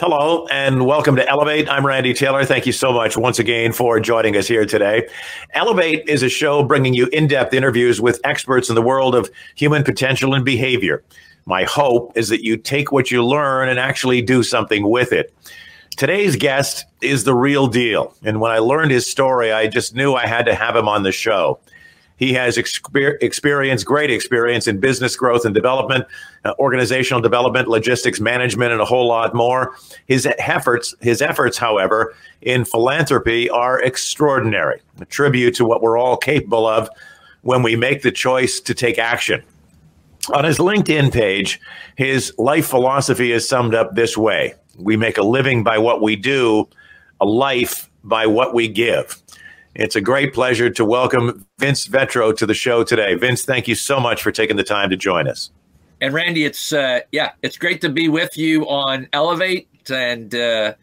[0.00, 1.68] Hello and welcome to Elevate.
[1.68, 2.44] I'm Randy Taylor.
[2.44, 5.08] Thank you so much once again for joining us here today.
[5.52, 9.30] Elevate is a show bringing you in depth interviews with experts in the world of
[9.54, 11.04] human potential and behavior.
[11.46, 15.32] My hope is that you take what you learn and actually do something with it.
[15.96, 18.16] Today's guest is the real deal.
[18.24, 21.04] And when I learned his story, I just knew I had to have him on
[21.04, 21.60] the show.
[22.16, 26.06] He has exper- experience, great experience in business growth and development,
[26.44, 29.74] uh, organizational development, logistics management, and a whole lot more.
[30.06, 34.80] His efforts, his efforts, however, in philanthropy are extraordinary.
[35.00, 36.88] A tribute to what we're all capable of
[37.42, 39.42] when we make the choice to take action.
[40.32, 41.60] On his LinkedIn page,
[41.96, 46.16] his life philosophy is summed up this way: We make a living by what we
[46.16, 46.66] do,
[47.20, 49.20] a life by what we give.
[49.74, 53.16] It's a great pleasure to welcome Vince Vetro to the show today.
[53.16, 55.50] Vince, thank you so much for taking the time to join us.
[56.00, 60.74] And Randy, it's uh, yeah, it's great to be with you on Elevate and uh,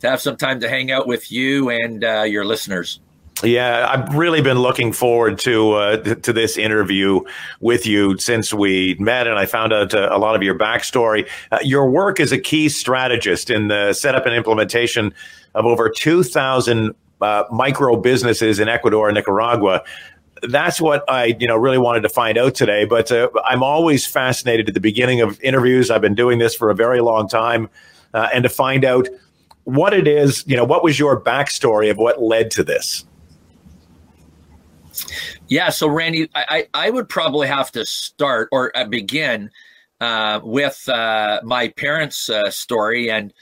[0.00, 3.00] to have some time to hang out with you and uh, your listeners.
[3.42, 7.20] Yeah, I've really been looking forward to uh, to this interview
[7.60, 11.28] with you since we met, and I found out uh, a lot of your backstory.
[11.52, 15.12] Uh, your work as a key strategist in the setup and implementation
[15.54, 19.82] of over two thousand uh, micro businesses in Ecuador and Nicaragua.
[20.42, 22.84] That's what I, you know, really wanted to find out today.
[22.84, 25.90] But uh, I'm always fascinated at the beginning of interviews.
[25.90, 27.68] I've been doing this for a very long time,
[28.14, 29.08] uh, and to find out
[29.64, 33.04] what it is, you know, what was your backstory of what led to this?
[35.48, 39.50] Yeah, so Randy, I, I would probably have to start or uh, begin
[40.00, 43.32] uh, with uh, my parents' uh, story, and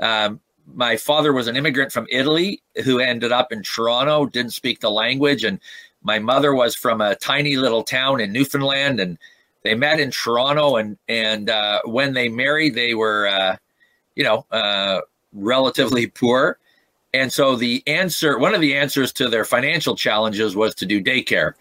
[0.00, 0.40] um,
[0.74, 4.90] my father was an immigrant from Italy who ended up in Toronto, didn't speak the
[4.90, 5.60] language, and
[6.02, 9.18] my mother was from a tiny little town in Newfoundland, and
[9.62, 13.56] they met in Toronto, and and uh, when they married, they were, uh,
[14.14, 15.00] you know, uh,
[15.32, 16.58] relatively poor,
[17.12, 21.02] and so the answer, one of the answers to their financial challenges was to do
[21.02, 21.52] daycare.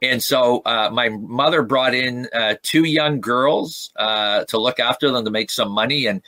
[0.00, 5.10] And so uh, my mother brought in uh, two young girls uh, to look after
[5.10, 6.22] them to make some money, and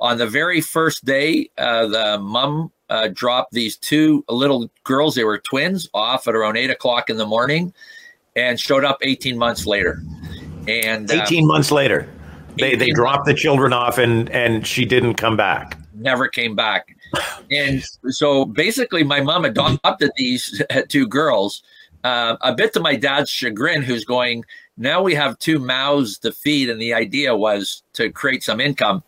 [0.00, 5.24] on the very first day, uh, the mom uh, dropped these two little girls, they
[5.24, 7.72] were twins, off at around eight o'clock in the morning
[8.36, 10.02] and showed up 18 months later.
[10.68, 12.08] And uh, 18 months later,
[12.56, 13.30] they, they dropped months.
[13.30, 15.78] the children off and, and she didn't come back.
[15.94, 16.94] Never came back.
[17.50, 21.62] and so basically, my mom adopted these two girls.
[22.04, 24.44] Uh, a bit to my dad's chagrin, who's going,
[24.76, 26.68] now we have two mouths to feed.
[26.68, 29.02] And the idea was to create some income.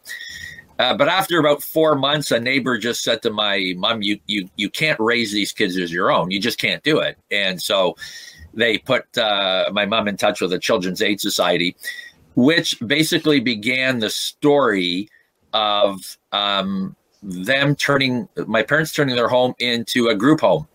[0.78, 4.48] Uh, but after about four months, a neighbor just said to my mom, "You you
[4.56, 6.30] you can't raise these kids as your own.
[6.30, 7.96] You just can't do it." And so
[8.54, 11.76] they put uh, my mom in touch with the Children's Aid Society,
[12.36, 15.08] which basically began the story
[15.52, 20.68] of um, them turning my parents turning their home into a group home.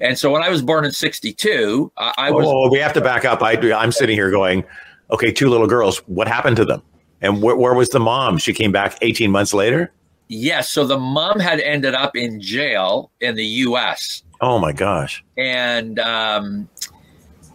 [0.00, 2.46] And so when I was born in '62, I, I was.
[2.46, 3.42] Oh, we have to back up.
[3.42, 4.62] I, I'm sitting here going,
[5.10, 5.98] okay, two little girls.
[6.06, 6.82] What happened to them?
[7.22, 8.38] And wh- where was the mom?
[8.38, 9.92] She came back 18 months later?
[10.28, 10.70] Yes.
[10.70, 14.22] So the mom had ended up in jail in the U.S.
[14.40, 15.24] Oh my gosh.
[15.38, 16.68] And, um,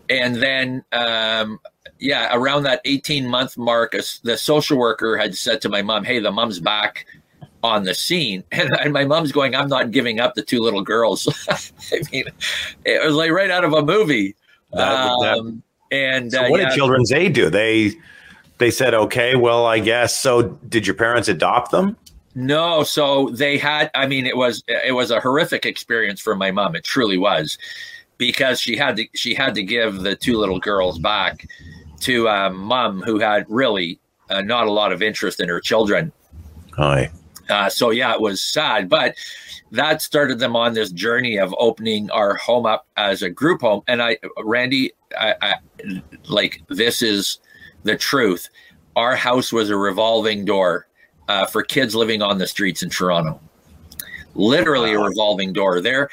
[0.09, 1.59] and then, um,
[1.99, 6.19] yeah, around that 18 month mark, the social worker had said to my mom, Hey,
[6.19, 7.05] the mom's back
[7.63, 8.43] on the scene.
[8.51, 11.27] And, and my mom's going, I'm not giving up the two little girls.
[11.49, 12.25] I mean,
[12.85, 14.35] it was like right out of a movie.
[14.71, 17.49] That, that, um, and so uh, what yeah, did Children's Aid do?
[17.49, 17.93] They
[18.57, 20.15] they said, okay, well, I guess.
[20.15, 21.97] So did your parents adopt them?
[22.35, 23.89] No, so they had.
[23.95, 26.75] I mean, it was it was a horrific experience for my mom.
[26.75, 27.57] It truly was,
[28.17, 31.47] because she had to she had to give the two little girls back
[32.01, 36.11] to a mom who had really uh, not a lot of interest in her children.
[36.75, 37.09] Hi.
[37.49, 39.15] Uh, so yeah, it was sad, but
[39.71, 43.81] that started them on this journey of opening our home up as a group home.
[43.87, 45.55] And I, Randy, I, I
[46.27, 47.39] like this is
[47.83, 48.49] the truth.
[48.95, 50.87] Our house was a revolving door
[51.27, 53.39] uh, for kids living on the streets in Toronto.
[54.35, 55.81] Literally a revolving door.
[55.81, 56.09] There,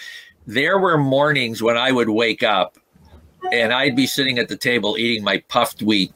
[0.46, 2.78] there were mornings when I would wake up
[3.52, 6.12] and I'd be sitting at the table eating my puffed wheat,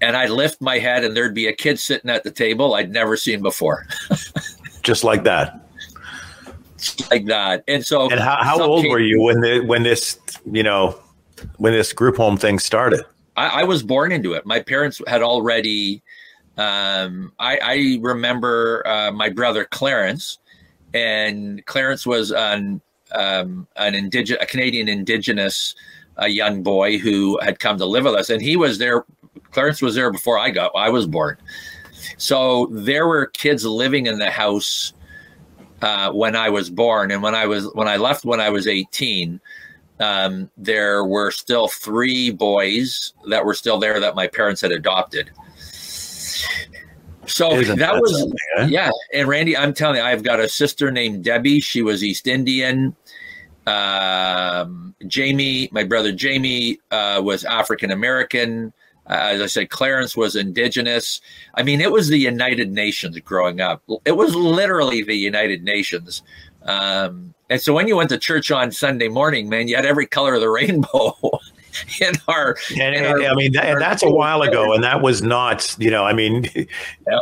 [0.00, 2.90] and I'd lift my head and there'd be a kid sitting at the table I'd
[2.90, 3.86] never seen before.
[4.82, 5.68] Just like that.
[7.10, 7.64] like that.
[7.68, 10.18] And so, and how, how old were you when the when this
[10.50, 10.98] you know
[11.58, 13.04] when this group home thing started?
[13.40, 14.44] I, I was born into it.
[14.44, 16.02] My parents had already.
[16.58, 20.38] Um, I, I, remember uh, my brother Clarence,
[20.92, 22.82] and Clarence was an
[23.12, 25.74] um, an indigenous, a Canadian Indigenous
[26.20, 29.04] a young boy who had come to live with us, and he was there.
[29.52, 30.70] Clarence was there before I got.
[30.76, 31.38] I was born,
[32.18, 34.92] So there were kids living in the house
[35.80, 38.68] uh, when I was born, and when I was when I left when I was
[38.68, 39.40] 18,
[40.00, 45.30] um, there were still three boys that were still there that my parents had adopted.
[47.26, 48.66] So Isn't that, that was eh?
[48.70, 48.90] yeah.
[49.14, 51.60] And Randy, I'm telling you, I've got a sister named Debbie.
[51.60, 52.96] She was East Indian.
[53.66, 58.72] Um, Jamie, my brother Jamie, uh, was African American.
[59.06, 61.20] Uh, as I said, Clarence was indigenous.
[61.54, 63.82] I mean, it was the United Nations growing up.
[64.04, 66.22] It was literally the United Nations.
[66.62, 70.06] Um, and so when you went to church on Sunday morning, man, you had every
[70.06, 71.16] color of the rainbow.
[72.00, 75.22] in our, and, in our, I mean, and that's a while ago, and that was
[75.22, 76.48] not, you know, I mean,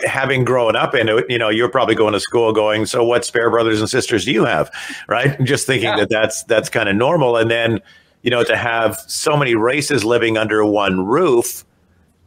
[0.04, 3.24] having grown up in it, you know, you're probably going to school going, so what
[3.24, 4.70] spare brothers and sisters do you have,
[5.08, 5.42] right?
[5.44, 5.96] Just thinking yeah.
[5.96, 7.80] that that's that's kind of normal, and then,
[8.22, 11.64] you know, to have so many races living under one roof,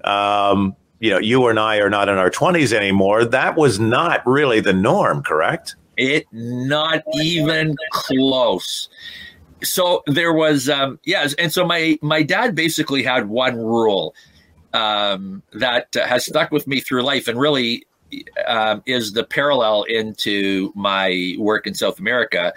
[0.04, 3.26] um, you know, you and I are not in our 20s anymore.
[3.26, 5.76] That was not really the norm, correct?
[6.02, 8.90] It not even close.
[9.64, 14.16] So there was um yes and so my my dad basically had one rule
[14.74, 17.86] um that has stuck with me through life and really
[18.48, 22.54] um, is the parallel into my work in south america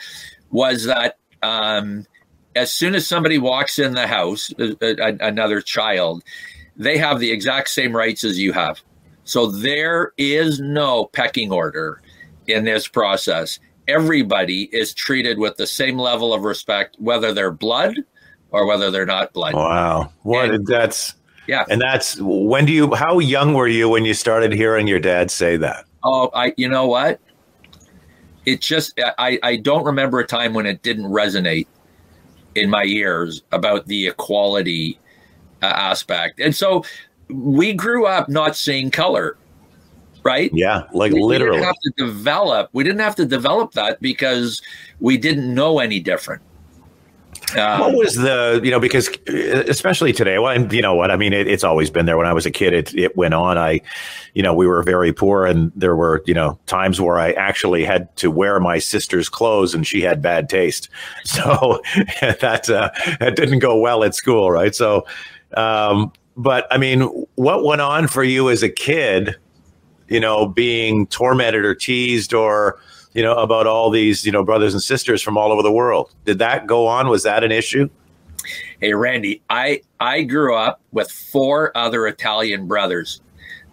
[0.50, 2.06] was that um
[2.54, 6.22] as soon as somebody walks in the house uh, uh another child
[6.76, 8.82] they have the exact same rights as you have.
[9.24, 12.02] So there is no pecking order
[12.46, 13.58] in this process
[13.88, 17.96] everybody is treated with the same level of respect, whether they're blood
[18.50, 19.54] or whether they're not blood.
[19.54, 20.12] Wow.
[20.22, 21.14] What and, that's
[21.46, 21.64] yeah.
[21.68, 25.30] And that's when do you how young were you when you started hearing your dad
[25.30, 25.84] say that?
[26.02, 27.20] Oh, I you know what?
[28.46, 31.66] It just I I don't remember a time when it didn't resonate
[32.54, 34.98] in my ears about the equality
[35.60, 36.40] uh, aspect.
[36.40, 36.84] And so
[37.28, 39.36] we grew up not seeing color
[40.24, 40.50] right?
[40.52, 41.58] Yeah, like we, literally.
[41.58, 42.70] We didn't have to develop.
[42.72, 44.62] We didn't have to develop that because
[45.00, 46.42] we didn't know any different.
[47.56, 49.08] Um, what was the you know because
[49.68, 52.32] especially today well you know what i mean it, it's always been there when i
[52.32, 53.80] was a kid it, it went on i
[54.32, 57.84] you know we were very poor and there were you know times where i actually
[57.84, 60.88] had to wear my sister's clothes and she had bad taste
[61.24, 61.80] so
[62.20, 65.04] that uh, that didn't go well at school right so
[65.56, 67.02] um, but i mean
[67.34, 69.36] what went on for you as a kid
[70.14, 72.78] you know, being tormented or teased or,
[73.14, 76.14] you know, about all these, you know, brothers and sisters from all over the world.
[76.24, 77.08] Did that go on?
[77.08, 77.88] Was that an issue?
[78.80, 83.22] Hey, Randy, I, I grew up with four other Italian brothers.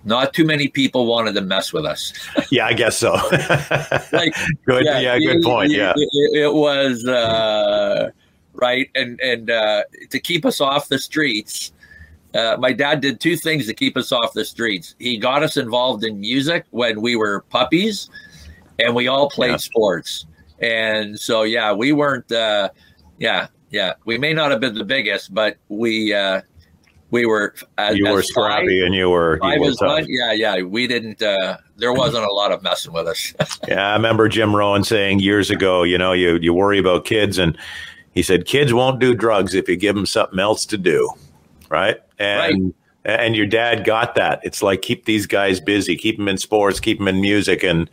[0.04, 2.12] Not too many people wanted to mess with us.
[2.50, 3.12] yeah, I guess so.
[4.12, 4.34] like,
[4.66, 5.70] good, yeah, yeah good point.
[5.70, 8.10] Yeah, it, it was uh,
[8.54, 11.72] right, and and uh, to keep us off the streets,
[12.34, 14.96] uh, my dad did two things to keep us off the streets.
[15.00, 18.10] He got us involved in music when we were puppies,
[18.80, 19.58] and we all played yeah.
[19.58, 20.26] sports.
[20.60, 22.32] And so, yeah, we weren't.
[22.32, 22.70] Uh,
[23.18, 26.42] yeah, yeah, we may not have been the biggest, but we uh,
[27.10, 27.54] we were.
[27.78, 29.40] As, you were scrappy, five, and you were.
[29.44, 30.62] You were one, yeah, yeah.
[30.62, 31.22] We didn't.
[31.22, 33.34] Uh, there wasn't a lot of messing with us.
[33.68, 35.84] yeah, I remember Jim Rohn saying years ago.
[35.84, 37.58] You know, you you worry about kids, and
[38.14, 41.14] he said kids won't do drugs if you give them something else to do
[41.72, 41.98] right?
[42.20, 42.76] And
[43.06, 43.20] right.
[43.20, 44.42] and your dad got that.
[44.44, 47.90] It's like keep these guys busy, keep them in sports, keep them in music, and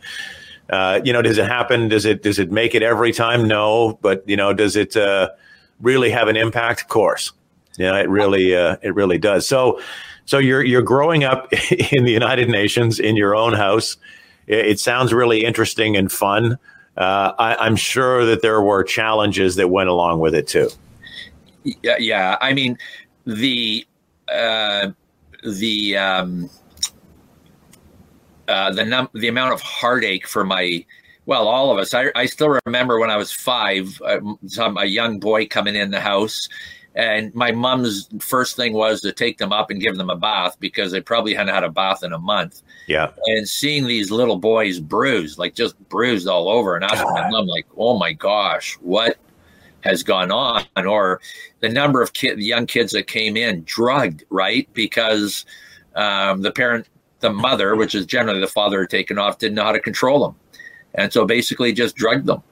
[0.69, 1.87] uh, you know, does it happen?
[1.87, 3.47] Does it does it make it every time?
[3.47, 5.29] No, but you know, does it uh,
[5.79, 6.81] really have an impact?
[6.81, 7.31] Of course,
[7.77, 9.47] yeah, it really uh, it really does.
[9.47, 9.81] So.
[10.25, 11.51] So you're you're growing up
[11.91, 13.97] in the United Nations in your own house.
[14.45, 16.59] It, it sounds really interesting and fun.
[16.95, 20.69] Uh, I, am sure that there were challenges that went along with it too.
[21.63, 22.37] Yeah, yeah.
[22.41, 22.77] I mean,
[23.29, 23.85] the
[24.27, 24.89] uh,
[25.43, 26.49] the um,
[28.47, 30.83] uh, the num- the amount of heartache for my
[31.25, 31.93] well, all of us.
[31.93, 35.91] I, I still remember when I was five, uh, some a young boy coming in
[35.91, 36.49] the house,
[36.95, 40.57] and my mom's first thing was to take them up and give them a bath
[40.59, 42.63] because they probably hadn't had a bath in a month.
[42.87, 47.29] Yeah, and seeing these little boys bruised, like just bruised all over, and asking my
[47.29, 49.19] mom, like, "Oh my gosh, what
[49.81, 51.21] has gone on, or
[51.61, 54.67] the number of kid, young kids that came in drugged, right?
[54.73, 55.45] Because
[55.95, 56.87] um, the parent,
[57.19, 60.35] the mother, which is generally the father taken off, didn't know how to control them.
[60.95, 62.43] And so basically just drugged them.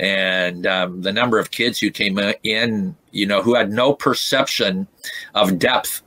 [0.00, 4.86] And um, the number of kids who came in, you know, who had no perception
[5.34, 6.02] of depth.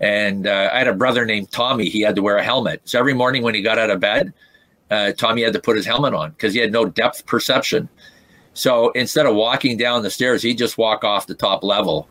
[0.00, 1.88] And uh, I had a brother named Tommy.
[1.88, 2.80] He had to wear a helmet.
[2.84, 4.32] So every morning when he got out of bed,
[4.90, 7.88] uh, Tommy had to put his helmet on because he had no depth perception.
[8.54, 12.08] So instead of walking down the stairs, he'd just walk off the top level.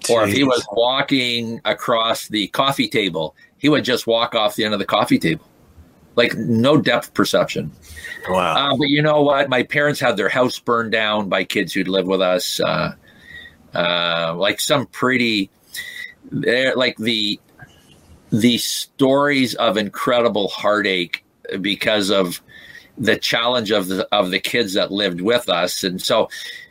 [0.00, 0.10] Jeez.
[0.14, 4.64] Or if he was walking across the coffee table, he would just walk off the
[4.64, 5.44] end of the coffee table.
[6.16, 7.70] like no depth perception.
[8.28, 8.72] Wow.
[8.72, 9.48] Uh, but you know what?
[9.48, 12.58] My parents had their house burned down by kids who'd lived with us.
[12.60, 12.94] Uh,
[13.74, 15.50] uh, like some pretty,
[16.32, 17.38] like the
[18.32, 21.24] the stories of incredible heartache
[21.60, 22.42] because of
[22.98, 26.28] the challenge of the of the kids that lived with us, and so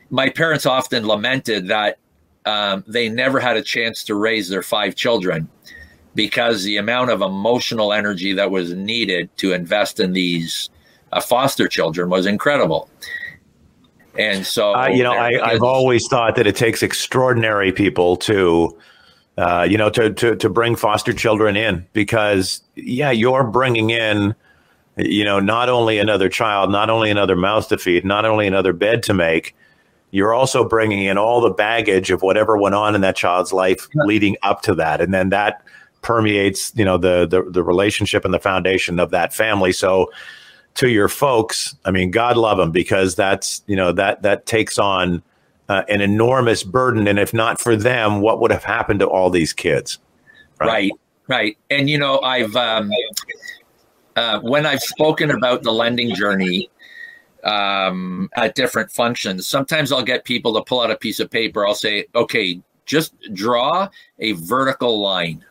[0.10, 1.98] my parents often lamented that
[2.46, 5.50] um, they never had a chance to raise their five children
[6.14, 10.70] because the amount of emotional energy that was needed to invest in these
[11.12, 12.90] uh, foster children was incredible.
[14.18, 18.78] And so, uh, you know, I, have always thought that it takes extraordinary people to,
[19.38, 24.34] uh, you know, to, to to bring foster children in because, yeah, you're bringing in,
[24.98, 28.74] you know, not only another child, not only another mouth to feed, not only another
[28.74, 29.56] bed to make,
[30.12, 33.88] you're also bringing in all the baggage of whatever went on in that child's life
[33.96, 35.62] leading up to that, and then that
[36.02, 39.74] permeates, you know, the the, the relationship and the foundation of that family.
[39.74, 40.12] So
[40.76, 44.78] to your folks, I mean, God love them because that's you know that that takes
[44.78, 45.22] on
[45.68, 49.30] uh, an enormous burden, and if not for them, what would have happened to all
[49.30, 49.98] these kids?
[50.60, 50.92] Right, right,
[51.28, 51.58] right.
[51.70, 52.92] and you know, I've um,
[54.16, 56.70] uh, when I've spoken about the lending journey
[57.44, 61.66] um, at different functions, sometimes I'll get people to pull out a piece of paper.
[61.66, 65.44] I'll say, okay, just draw a vertical line,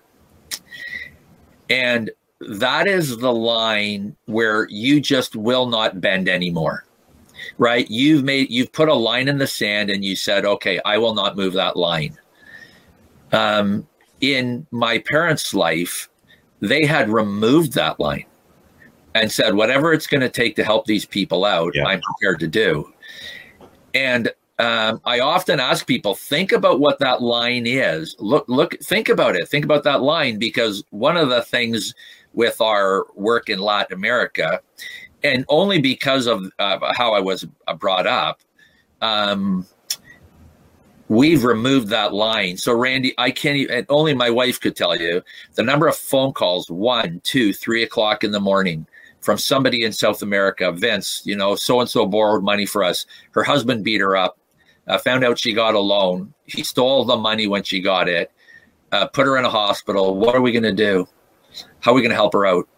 [1.69, 6.85] and that is the line where you just will not bend anymore
[7.59, 7.91] right?
[7.91, 11.15] You've made you've put a line in the sand and you said okay i will
[11.15, 12.17] not move that line.
[13.33, 13.87] Um,
[14.21, 16.09] in my parents life
[16.61, 18.25] they had removed that line
[19.15, 21.85] and said whatever it's going to take to help these people out yeah.
[21.87, 22.93] i'm prepared to do
[23.95, 28.15] and um, I often ask people think about what that line is.
[28.21, 29.49] Look, look, think about it.
[29.49, 31.93] Think about that line because one of the things
[32.35, 34.61] with our work in Latin America,
[35.25, 37.45] and only because of uh, how I was
[37.79, 38.41] brought up,
[39.01, 39.67] um,
[41.09, 42.57] we've removed that line.
[42.57, 45.23] So, Randy, I can't even, only my wife could tell you
[45.55, 48.87] the number of phone calls one, two, three o'clock in the morning
[49.25, 50.71] from somebody in South America.
[50.71, 53.07] Vince, you know, so and so borrowed money for us.
[53.33, 54.39] Her husband beat her up,
[54.87, 56.35] uh, found out she got a loan.
[56.45, 58.31] He stole the money when she got it,
[58.93, 60.15] uh, put her in a hospital.
[60.15, 61.09] What are we going to do?
[61.81, 62.69] How are we going to help her out?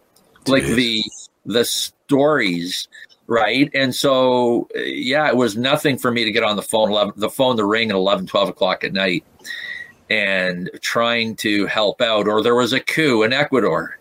[0.46, 1.02] Like the
[1.44, 2.88] the stories,
[3.26, 3.68] right?
[3.74, 7.30] And so, yeah, it was nothing for me to get on the phone, 11, the
[7.30, 9.24] phone, the ring at 11, 12 o'clock at night
[10.08, 12.28] and trying to help out.
[12.28, 13.95] Or there was a coup in Ecuador,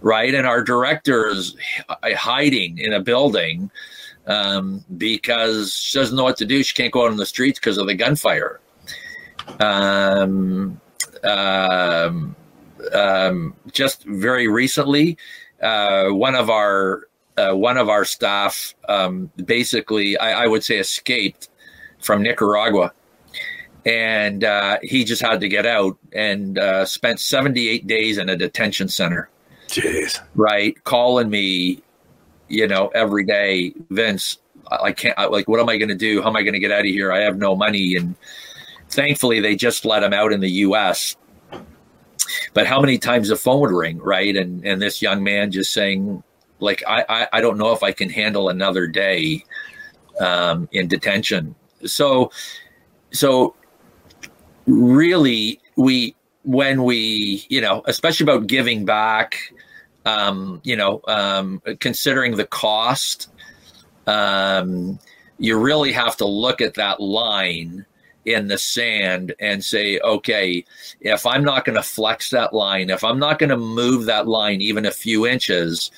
[0.00, 0.34] right?
[0.34, 1.56] And our director's
[2.02, 3.70] hiding in a building
[4.26, 6.62] um, because she doesn't know what to do.
[6.62, 8.60] She can't go out on the streets because of the gunfire.
[9.60, 10.80] Um,
[11.24, 12.36] um,
[12.92, 15.16] um, just very recently,
[15.62, 20.78] uh, one of our uh, one of our staff um, basically, I, I, would say,
[20.78, 21.48] escaped
[22.00, 22.92] from Nicaragua,
[23.86, 28.36] and uh, he just had to get out and uh, spent 78 days in a
[28.36, 29.28] detention center.
[29.68, 30.82] Jeez, right?
[30.84, 31.82] Calling me,
[32.48, 34.38] you know, every day, Vince.
[34.70, 35.18] I can't.
[35.18, 36.20] I, like, what am I going to do?
[36.20, 37.12] How am I going to get out of here?
[37.12, 38.14] I have no money, and
[38.90, 41.16] thankfully, they just let him out in the U.S
[42.54, 44.36] but how many times the phone would ring, right?
[44.36, 46.22] And and this young man just saying,
[46.60, 49.44] like, I I, I don't know if I can handle another day
[50.20, 51.54] um, in detention.
[51.84, 52.30] So
[53.12, 53.54] so
[54.66, 59.52] really we when we you know especially about giving back
[60.04, 63.28] um, you know um, considering the cost
[64.06, 64.98] um,
[65.38, 67.84] you really have to look at that line
[68.24, 70.64] in the sand and say, okay,
[71.00, 74.26] if I'm not going to flex that line, if I'm not going to move that
[74.26, 75.90] line even a few inches,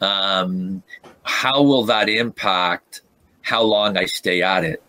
[0.00, 0.82] um,
[1.22, 3.02] how will that impact
[3.42, 4.82] how long I stay at it?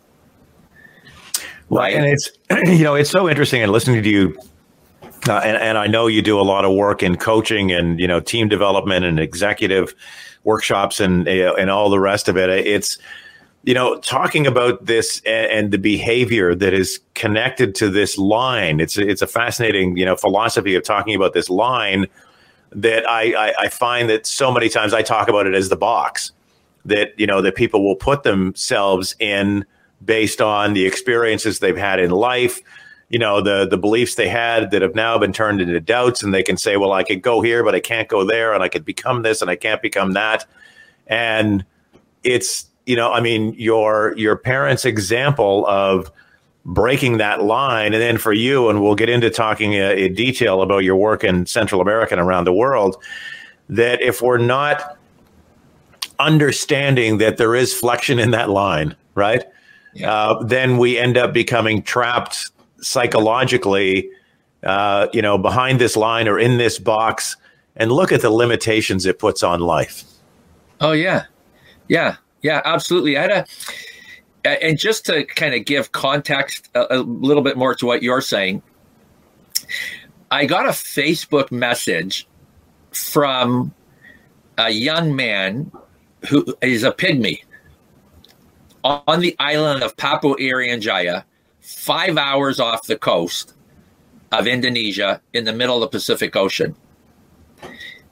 [1.68, 1.94] Right.
[1.94, 2.30] And it's,
[2.78, 4.38] you know, it's so interesting and listening to you.
[5.28, 8.08] Uh, and, and I know you do a lot of work in coaching and, you
[8.08, 9.94] know, team development and executive
[10.44, 12.50] workshops and, and all the rest of it.
[12.50, 12.98] It's,
[13.64, 18.80] you know, talking about this and, and, the behavior that is connected to this line,
[18.80, 22.08] it's it's a fascinating, you know, philosophy of talking about this line
[22.72, 25.76] that I, I, I find that so many times I talk about it as the
[25.76, 26.32] box
[26.84, 29.64] that you know that people will put themselves in
[30.04, 32.60] based on the experiences they've had in life,
[33.12, 36.32] you know, the the beliefs they had that have now been turned into doubts, and
[36.32, 38.68] they can say, well, I could go here, but I can't go there, and I
[38.68, 40.46] could become this, and I can't become that,
[41.06, 41.64] and
[42.24, 46.10] it's you know, I mean, your your parents' example of
[46.64, 50.62] breaking that line, and then for you, and we'll get into talking uh, in detail
[50.62, 52.96] about your work in Central America and around the world.
[53.68, 54.98] that if we're not
[56.18, 59.44] understanding that there is flexion in that line, right?
[59.94, 60.12] Yeah.
[60.12, 62.50] Uh, then we end up becoming trapped
[62.82, 64.10] psychologically,
[64.62, 67.36] uh, you know, behind this line or in this box.
[67.76, 70.04] And look at the limitations it puts on life.
[70.80, 71.24] Oh yeah,
[71.88, 73.16] yeah, yeah, absolutely.
[73.16, 73.46] I had a
[74.44, 78.20] and just to kind of give context a, a, little bit more to what you're
[78.20, 78.62] saying,
[80.30, 82.26] I got a Facebook message
[82.90, 83.72] from
[84.58, 85.70] a young man
[86.28, 87.42] who is a pygmy
[88.84, 90.80] on the island of Papua Irian
[91.62, 93.54] five hours off the coast
[94.32, 96.74] of Indonesia in the middle of the Pacific Ocean.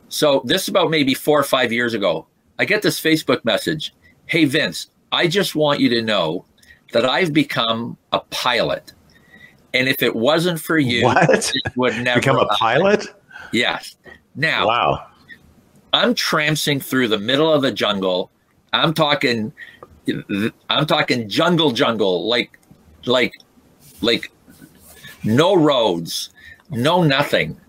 [0.09, 2.27] So this is about maybe four or five years ago.
[2.59, 3.95] I get this Facebook message.
[4.27, 6.45] Hey, Vince, I just want you to know
[6.93, 8.93] that I've become a pilot.
[9.73, 11.53] And if it wasn't for you, what?
[11.55, 13.07] it would never become a pilot.
[13.53, 13.97] Yes.
[14.35, 15.07] Now, wow.
[15.93, 18.31] I'm tramping through the middle of the jungle.
[18.73, 19.53] I'm talking,
[20.69, 22.60] I'm talking jungle, jungle, like,
[23.07, 23.35] like,
[24.01, 24.31] like,
[25.25, 26.31] no roads,
[26.71, 27.61] no nothing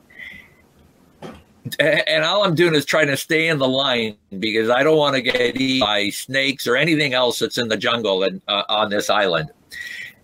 [1.80, 5.16] and all I'm doing is trying to stay in the line because I don't want
[5.16, 8.90] to get eaten by snakes or anything else that's in the jungle and uh, on
[8.90, 9.52] this island.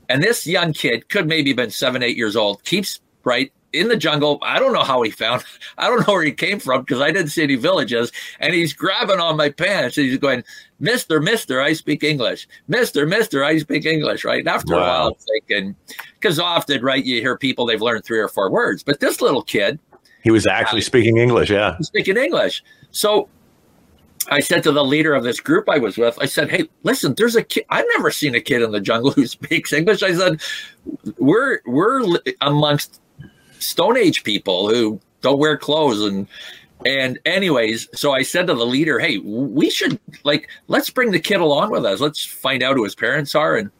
[0.10, 3.98] And this young kid could maybe been seven, eight years old, keeps right in the
[3.98, 4.40] jungle.
[4.42, 5.44] I don't know how he found.
[5.78, 8.12] I don't know where he came from because I didn't see any villages.
[8.40, 9.98] And he's grabbing on my pants.
[9.98, 10.44] And he's going,
[10.80, 12.48] "Mister, Mister, I speak English.
[12.68, 14.40] Mister, Mister, I speak English." Right.
[14.40, 14.80] And after wow.
[14.80, 15.76] a while, I'm thinking,
[16.20, 19.44] because often, right, you hear people they've learned three or four words, but this little
[19.44, 19.80] kid
[20.28, 21.50] he was actually speaking English.
[21.50, 21.78] Yeah.
[21.80, 22.62] Speaking English.
[22.92, 23.30] So
[24.30, 27.14] I said to the leader of this group I was with, I said, Hey, listen,
[27.16, 27.64] there's a kid.
[27.70, 30.04] I've never seen a kid in the jungle who speaks English.
[30.04, 30.42] I said,
[31.18, 33.00] we're, we're amongst
[33.60, 36.28] stone age people who don't wear clothes and,
[36.86, 41.20] and anyways, so I said to the leader, Hey, we should like, let's bring the
[41.20, 42.00] kid along with us.
[42.00, 43.56] Let's find out who his parents are.
[43.56, 43.72] And,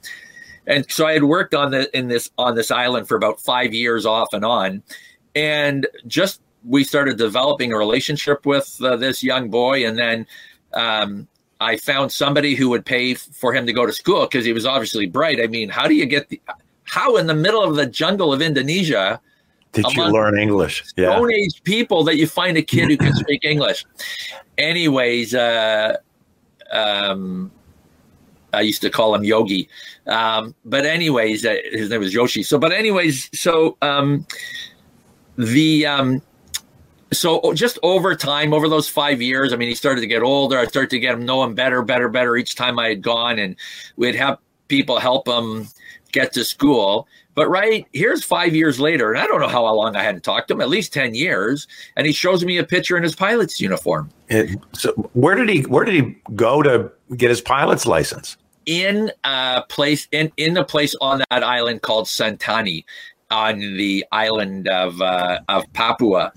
[0.66, 3.74] and so I had worked on the, in this, on this island for about five
[3.74, 4.84] years off and on
[5.38, 10.26] and just we started developing a relationship with uh, this young boy and then
[10.74, 11.28] um,
[11.62, 14.66] i found somebody who would pay for him to go to school because he was
[14.66, 16.42] obviously bright i mean how do you get the
[16.84, 19.22] how in the middle of the jungle of indonesia
[19.72, 23.14] did you learn english yeah stone age people that you find a kid who can
[23.24, 23.86] speak english
[24.58, 25.96] anyways uh,
[26.72, 27.52] um,
[28.54, 29.70] I used to call him Yogi.
[30.08, 32.44] Um, but anyways, uh, his name was Yoshi.
[32.44, 34.26] So, but anyways, so um,
[35.38, 36.22] the um,
[37.12, 40.58] so just over time, over those five years, I mean, he started to get older.
[40.58, 43.40] I started to get him know him better, better, better each time I had gone,
[43.40, 43.56] and
[43.96, 45.68] we'd have people help him
[46.12, 47.08] get to school.
[47.36, 50.48] But right here's five years later, and I don't know how long I hadn't talked
[50.48, 53.62] to him, at least ten years, and he shows me a picture in his pilot's
[53.62, 54.10] uniform.
[54.30, 58.38] It, so where did he where did he go to get his pilot's license?
[58.66, 62.84] In a place in in a place on that island called Sentani,
[63.30, 66.32] on the island of uh, of Papua.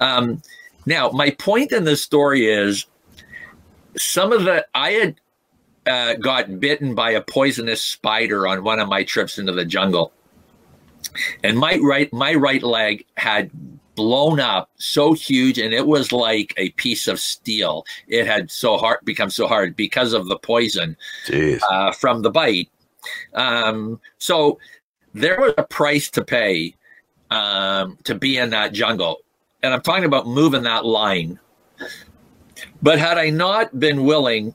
[0.00, 0.42] Um,
[0.86, 2.86] now, my point in this story is
[3.96, 5.16] some of the I had
[5.86, 10.12] uh, got bitten by a poisonous spider on one of my trips into the jungle,
[11.42, 13.50] and my right my right leg had
[13.94, 18.78] blown up so huge and it was like a piece of steel it had so
[18.78, 20.96] hard become so hard because of the poison
[21.70, 22.70] uh, from the bite
[23.34, 24.58] um, so
[25.12, 26.74] there was a price to pay
[27.32, 29.22] um, to be in that jungle.
[29.62, 31.38] And I'm talking about moving that line.
[32.82, 34.54] But had I not been willing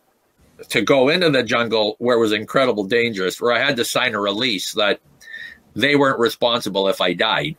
[0.70, 4.16] to go into the jungle where it was incredible dangerous, where I had to sign
[4.16, 5.00] a release that
[5.76, 7.56] they weren't responsible if I died.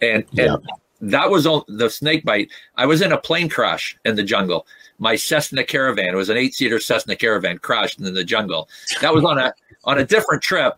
[0.00, 0.56] And, yeah.
[1.00, 2.50] and that was on the snake bite.
[2.76, 4.66] I was in a plane crash in the jungle.
[4.98, 8.68] My Cessna caravan, it was an eight seater Cessna caravan crashed in the jungle.
[9.00, 10.76] That was on a, on a different trip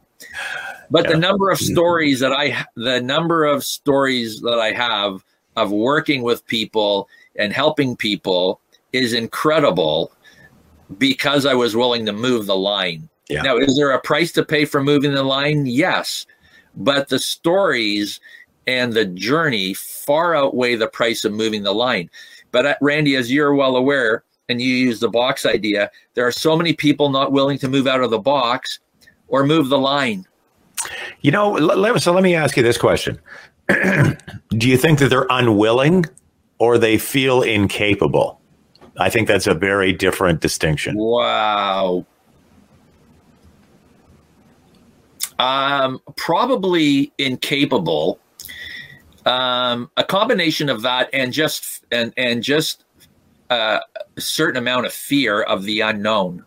[0.91, 1.13] but yeah.
[1.13, 1.73] the number of mm-hmm.
[1.73, 5.25] stories that I, the number of stories that I have
[5.57, 8.61] of working with people and helping people
[8.93, 10.13] is incredible
[10.99, 13.09] because I was willing to move the line.
[13.29, 13.43] Yeah.
[13.43, 15.67] Now, is there a price to pay for moving the line?
[15.67, 16.27] Yes.
[16.77, 18.21] But the stories
[18.67, 22.11] and the journey far outweigh the price of moving the line.
[22.51, 26.33] But uh, Randy, as you're well aware, and you use the box idea, there are
[26.33, 28.79] so many people not willing to move out of the box
[29.29, 30.27] or move the line.
[31.23, 31.57] You know,
[31.97, 33.19] so let me ask you this question.
[33.69, 36.05] Do you think that they're unwilling
[36.59, 38.41] or they feel incapable?
[38.99, 40.97] I think that's a very different distinction.
[40.97, 42.07] Wow.
[45.39, 48.21] Um, probably incapable.
[49.27, 52.85] Um, a combination of that and just and and just
[53.51, 53.81] a,
[54.17, 56.45] a certain amount of fear of the unknown.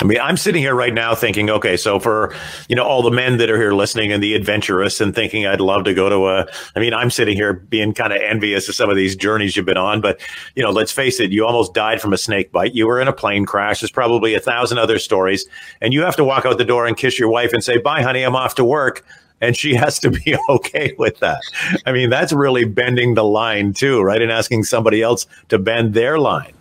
[0.00, 2.34] I mean, I'm sitting here right now thinking, okay, so for
[2.68, 5.60] you know all the men that are here listening and the adventurous and thinking I'd
[5.60, 6.46] love to go to a.
[6.74, 9.66] I mean, I'm sitting here being kind of envious of some of these journeys you've
[9.66, 10.20] been on, but
[10.54, 12.74] you know, let's face it, you almost died from a snake bite.
[12.74, 13.80] You were in a plane crash.
[13.80, 15.46] There's probably a thousand other stories,
[15.82, 18.02] and you have to walk out the door and kiss your wife and say, "Bye,
[18.02, 19.04] honey, I'm off to work."
[19.42, 21.40] and she has to be okay with that.
[21.86, 24.20] I mean, that's really bending the line too, right?
[24.20, 26.52] And asking somebody else to bend their line.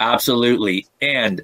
[0.00, 0.86] Absolutely.
[1.00, 1.40] And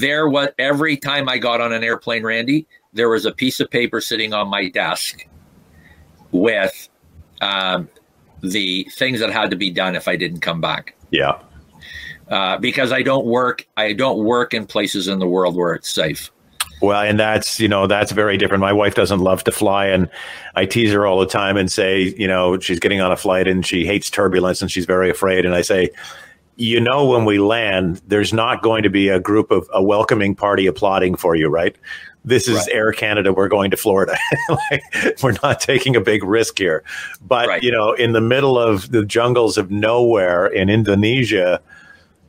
[0.00, 3.70] there was every time I got on an airplane, Randy, there was a piece of
[3.70, 5.26] paper sitting on my desk
[6.30, 6.88] with
[7.42, 7.88] um,
[8.40, 10.94] the things that had to be done if I didn't come back.
[11.10, 11.38] Yeah.
[12.28, 15.90] Uh, because I don't work, I don't work in places in the world where it's
[15.90, 16.30] safe.
[16.80, 18.60] Well, and that's you know that's very different.
[18.60, 20.10] My wife doesn't love to fly, and
[20.56, 23.46] I tease her all the time and say, you know, she's getting on a flight
[23.46, 25.44] and she hates turbulence and she's very afraid.
[25.44, 25.90] And I say,
[26.62, 30.36] you know, when we land, there's not going to be a group of a welcoming
[30.36, 31.74] party applauding for you, right?
[32.24, 32.68] This is right.
[32.70, 33.32] Air Canada.
[33.32, 34.16] We're going to Florida.
[34.48, 34.82] like,
[35.24, 36.84] we're not taking a big risk here.
[37.20, 37.62] But right.
[37.64, 41.60] you know, in the middle of the jungles of nowhere in Indonesia,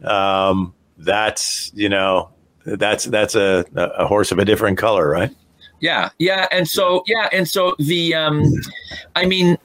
[0.04, 2.32] um, that's you know
[2.66, 5.30] that's that's a, a horse of a different color, right?
[5.80, 8.52] Yeah, yeah, and so yeah, and so the um,
[9.16, 9.60] I mean,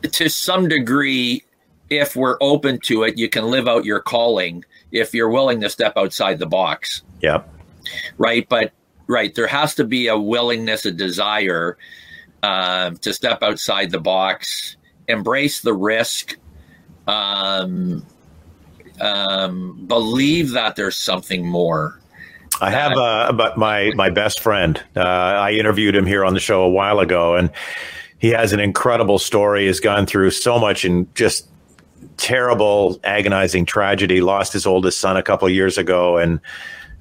[0.00, 1.44] to some degree,
[1.90, 5.70] if we're open to it, you can live out your calling if you're willing to
[5.70, 7.02] step outside the box.
[7.20, 7.42] Yeah.
[8.18, 8.72] Right, but
[9.06, 11.78] right, there has to be a willingness, a desire
[12.42, 14.76] um, to step outside the box,
[15.08, 16.36] embrace the risk.
[17.06, 18.04] Um,
[19.00, 22.00] um, believe that there's something more.
[22.60, 24.82] I have uh, but my my best friend.
[24.96, 27.50] Uh, I interviewed him here on the show a while ago, and
[28.18, 29.66] he has an incredible story.
[29.66, 31.46] Has gone through so much and just
[32.16, 34.20] terrible, agonizing tragedy.
[34.20, 36.40] Lost his oldest son a couple years ago, and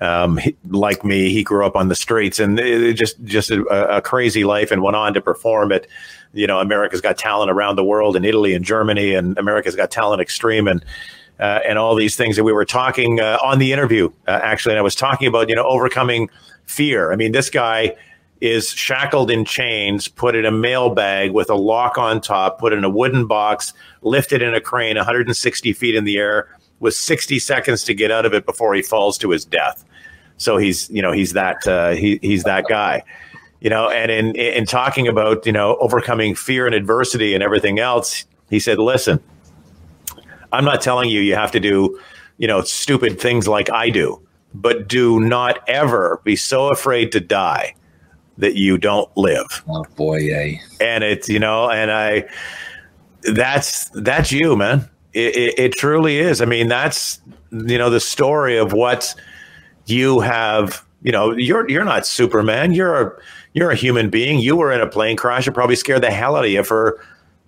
[0.01, 3.63] um, he, like me, he grew up on the streets, and it, just just a,
[3.97, 5.87] a, crazy life, and went on to perform at
[6.33, 9.91] you know America's Got Talent around the world in Italy and Germany, and America's Got
[9.91, 10.85] Talent Extreme, and
[11.39, 14.11] uh, and all these things that we were talking uh, on the interview.
[14.27, 16.29] Uh, actually, and I was talking about you know overcoming
[16.65, 17.11] fear.
[17.11, 17.95] I mean, this guy
[18.41, 22.73] is shackled in chains, put in a mail bag with a lock on top, put
[22.73, 27.39] in a wooden box, lifted in a crane 160 feet in the air, with 60
[27.39, 29.85] seconds to get out of it before he falls to his death.
[30.37, 33.03] So he's you know he's that uh, he, he's that guy.
[33.61, 37.79] You know, and in in talking about you know overcoming fear and adversity and everything
[37.79, 39.23] else, he said, "Listen,
[40.51, 41.97] I'm not telling you you have to do,
[42.37, 44.21] you know, stupid things like I do,
[44.53, 47.75] but do not ever be so afraid to die
[48.37, 49.63] that you don't live.
[49.69, 50.61] Oh boy, yay.
[50.79, 52.25] And it's, you know, and I,
[53.23, 54.89] that's, that's you, man.
[55.13, 56.41] It, it, it truly is.
[56.41, 57.21] I mean, that's,
[57.51, 59.15] you know, the story of what
[59.85, 62.73] you have, you know, you're, you're not Superman.
[62.73, 63.11] You're a,
[63.53, 64.39] you're a human being.
[64.39, 65.47] You were in a plane crash.
[65.47, 66.99] It probably scared the hell out of you for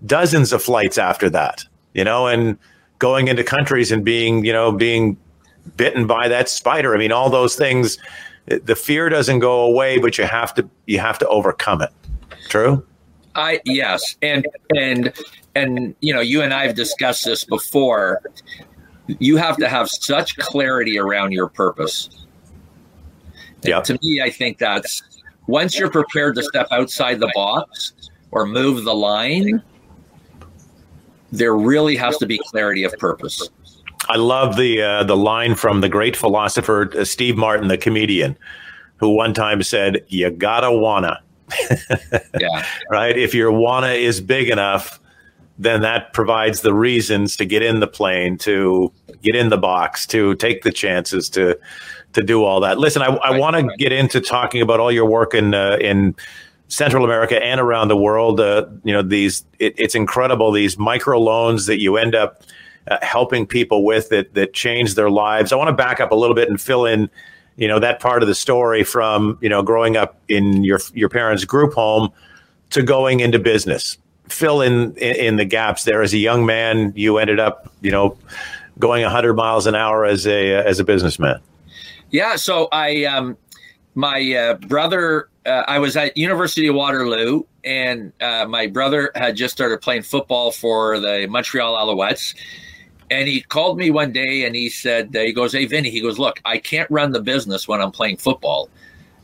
[0.05, 2.57] dozens of flights after that, you know, and,
[2.99, 5.15] going into countries and being, you know, being
[5.75, 6.95] bitten by that spider.
[6.95, 7.99] I mean, all those things.
[8.47, 11.91] The fear doesn't go away, but you have to you have to overcome it.
[12.49, 12.85] True.
[13.35, 15.13] I yes, and and
[15.55, 18.21] and you know, you and I have discussed this before.
[19.19, 22.25] You have to have such clarity around your purpose.
[23.63, 23.81] Yeah.
[23.81, 25.03] To me, I think that's
[25.47, 27.93] once you're prepared to step outside the box
[28.31, 29.61] or move the line,
[31.31, 33.49] there really has to be clarity of purpose.
[34.09, 38.37] I love the uh, the line from the great philosopher uh, Steve Martin, the comedian,
[38.97, 41.21] who one time said, "You gotta wanna."
[42.39, 42.65] yeah.
[42.89, 43.17] Right.
[43.17, 44.99] If your wanna is big enough,
[45.57, 48.91] then that provides the reasons to get in the plane, to
[49.21, 51.57] get in the box, to take the chances, to
[52.13, 52.79] to do all that.
[52.79, 56.15] Listen, I, I want to get into talking about all your work in uh, in
[56.67, 58.39] Central America and around the world.
[58.39, 62.43] Uh, you know, these it, it's incredible these micro loans that you end up
[62.89, 65.51] uh, helping people with that that change their lives.
[65.51, 67.09] I want to back up a little bit and fill in,
[67.55, 71.09] you know, that part of the story from you know growing up in your your
[71.09, 72.11] parents' group home
[72.71, 73.97] to going into business.
[74.27, 76.01] Fill in, in in the gaps there.
[76.01, 78.17] As a young man, you ended up, you know,
[78.77, 81.39] going 100 miles an hour as a as a businessman.
[82.09, 83.37] Yeah, so I um
[83.95, 89.35] my uh, brother uh, I was at University of Waterloo, and uh, my brother had
[89.37, 92.35] just started playing football for the Montreal Alouettes.
[93.09, 96.01] And he called me one day and he said, uh, he goes, Hey, Vinny, he
[96.01, 98.69] goes, Look, I can't run the business when I'm playing football.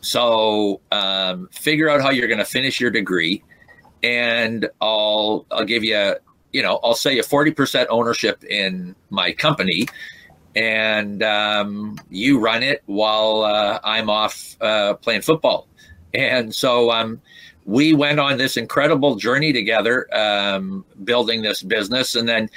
[0.02, 3.41] So um, figure out how you're going to finish your degree,
[4.04, 6.15] and I'll I'll give you
[6.54, 9.88] you know, I'll say a 40% ownership in my company
[10.56, 15.67] and um, you run it while uh, I'm off uh, playing football.
[16.13, 17.19] And so um,
[17.65, 22.15] we went on this incredible journey together, um, building this business.
[22.15, 22.52] And then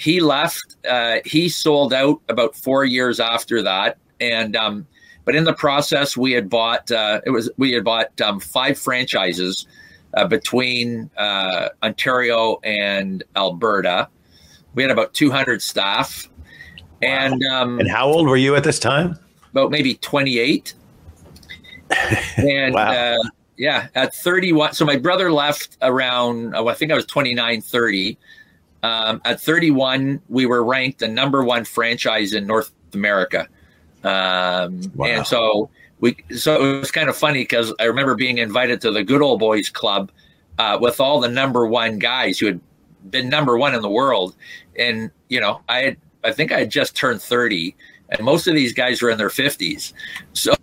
[0.00, 0.76] he left.
[0.88, 3.98] Uh, he sold out about four years after that.
[4.18, 4.86] And um,
[5.26, 8.78] but in the process, we had bought uh, it was we had bought um, five
[8.78, 9.66] franchises
[10.14, 14.08] uh, between uh, Ontario and Alberta.
[14.74, 16.30] We had about 200 staff
[17.02, 19.18] and um, and how old were you at this time?
[19.50, 20.72] About maybe 28.
[22.38, 22.90] and wow.
[22.90, 24.72] uh, yeah, at 31.
[24.72, 28.16] So my brother left around, oh, I think I was 29, 30.
[28.82, 33.48] Um, at 31, we were ranked the number one franchise in North America.
[34.04, 35.06] Um, wow.
[35.06, 38.90] And so we, so it was kind of funny because I remember being invited to
[38.90, 40.10] the Good Old Boys Club
[40.58, 42.60] uh, with all the number one guys who had
[43.10, 44.34] been number one in the world.
[44.78, 47.74] And, you know, I had I think I had just turned 30,
[48.10, 49.92] and most of these guys were in their 50s.
[50.32, 50.54] So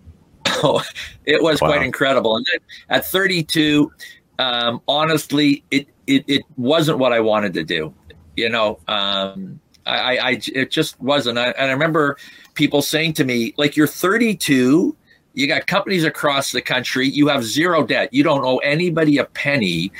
[1.24, 1.68] it was wow.
[1.68, 2.36] quite incredible.
[2.36, 2.46] And
[2.88, 3.90] at 32,
[4.38, 7.92] um, honestly, it, it, it wasn't what I wanted to do.
[8.38, 11.38] You know, um, I, I, it just wasn't.
[11.38, 12.16] I, and I remember
[12.54, 14.96] people saying to me, like, you're 32,
[15.34, 19.24] you got companies across the country, you have zero debt, you don't owe anybody a
[19.24, 19.92] penny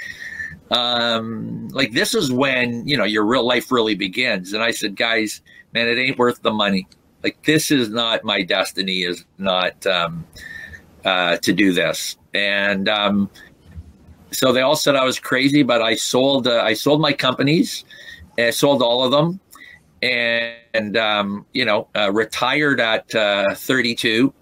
[0.70, 4.52] um, like this is when you know your real life really begins.
[4.52, 5.40] And I said, guys,
[5.72, 6.86] man, it ain't worth the money.
[7.22, 9.02] Like this is not my destiny.
[9.02, 10.26] Is not um,
[11.04, 12.16] uh, to do this.
[12.34, 13.30] And um,
[14.30, 16.46] so they all said I was crazy, but I sold.
[16.46, 17.84] Uh, I sold my companies.
[18.38, 19.40] I sold all of them,
[20.02, 24.32] and, and um, you know, uh, retired at uh, 32.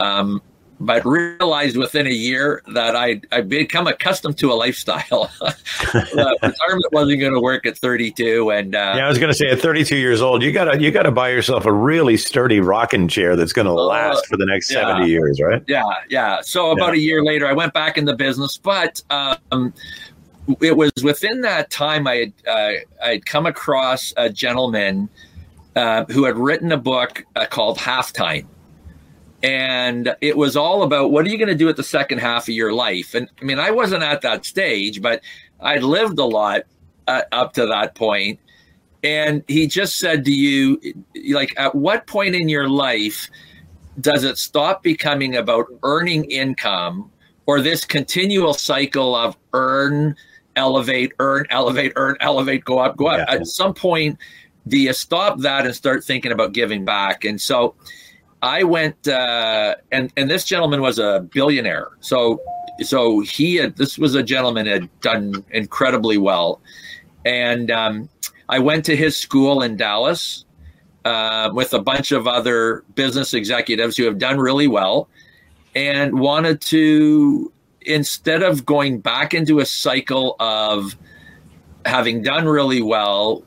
[0.00, 0.42] Um,
[0.80, 5.30] but realized within a year that I I become accustomed to a lifestyle.
[5.40, 9.34] uh, retirement wasn't going to work at 32, and uh, yeah, I was going to
[9.34, 13.08] say at 32 years old, you gotta you gotta buy yourself a really sturdy rocking
[13.08, 15.62] chair that's going to uh, last for the next yeah, 70 years, right?
[15.66, 16.40] Yeah, yeah.
[16.42, 17.00] So about yeah.
[17.00, 19.02] a year later, I went back in the business, but.
[19.10, 19.72] Um,
[20.60, 22.72] it was within that time I had uh,
[23.04, 25.08] I had come across a gentleman
[25.74, 28.46] uh, who had written a book uh, called Halftime,
[29.42, 32.44] and it was all about what are you going to do at the second half
[32.44, 35.20] of your life and i mean i wasn't at that stage but
[35.60, 36.62] i'd lived a lot
[37.06, 38.38] uh, up to that point.
[38.38, 38.40] point
[39.04, 40.80] and he just said to you
[41.30, 43.30] like at what point in your life
[44.00, 47.10] does it stop becoming about earning income
[47.46, 50.16] or this continual cycle of earn
[50.56, 53.34] elevate earn elevate earn elevate go up go up yeah.
[53.34, 54.18] at some point
[54.68, 57.74] do you stop that and start thinking about giving back and so
[58.42, 61.88] I went, uh, and and this gentleman was a billionaire.
[62.00, 62.40] So
[62.80, 66.60] so he had this was a gentleman had done incredibly well,
[67.24, 68.08] and um,
[68.48, 70.44] I went to his school in Dallas
[71.04, 75.08] uh, with a bunch of other business executives who have done really well,
[75.74, 77.52] and wanted to
[77.86, 80.96] instead of going back into a cycle of
[81.84, 83.44] having done really well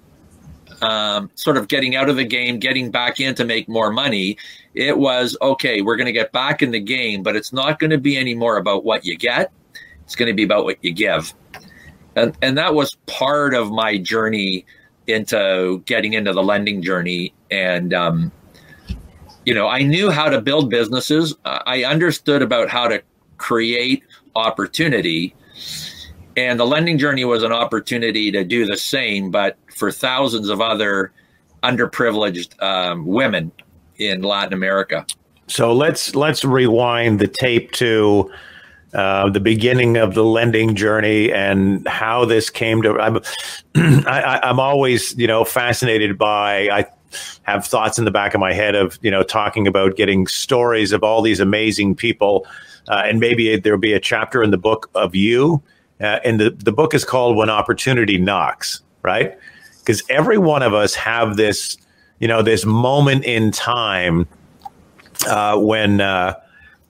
[0.82, 4.38] um, sort of getting out of the game, getting back in to make more money.
[4.74, 7.90] It was okay, we're going to get back in the game, but it's not going
[7.90, 9.52] to be any more about what you get.
[10.04, 11.34] It's going to be about what you give.
[12.16, 14.66] And, and that was part of my journey
[15.08, 17.34] into getting into the lending journey.
[17.52, 18.32] And, um,
[19.46, 21.36] you know, I knew how to build businesses.
[21.46, 23.02] I understood about how to
[23.38, 24.04] create
[24.36, 25.36] opportunity.
[26.38, 30.62] And the lending journey was an opportunity to do the same, but for thousands of
[30.62, 31.12] other
[31.64, 33.52] underprivileged um, women
[33.98, 35.06] in Latin America.
[35.48, 38.32] So let's let's rewind the tape to
[38.94, 43.00] uh, the beginning of the lending journey and how this came to.
[43.00, 43.18] I'm
[43.76, 46.86] I, I'm always you know fascinated by I
[47.44, 50.92] have thoughts in the back of my head of you know talking about getting stories
[50.92, 52.46] of all these amazing people,
[52.88, 55.62] uh, and maybe there'll be a chapter in the book of you.
[56.02, 59.38] Uh, and the, the book is called When Opportunity Knocks, right?
[59.80, 61.78] Because every one of us have this
[62.20, 64.28] you know, this moment in time
[65.28, 66.36] uh, when uh,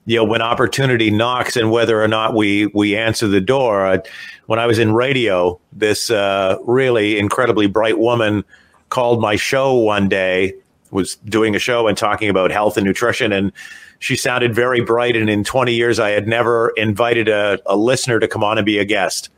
[0.06, 3.86] you know when opportunity knocks and whether or not we we answer the door.
[3.86, 3.98] Uh,
[4.46, 8.44] when I was in radio, this uh, really incredibly bright woman
[8.88, 10.54] called my show one day.
[10.90, 13.52] Was doing a show and talking about health and nutrition, and
[14.00, 15.14] she sounded very bright.
[15.14, 18.64] And in 20 years, I had never invited a, a listener to come on and
[18.64, 19.30] be a guest.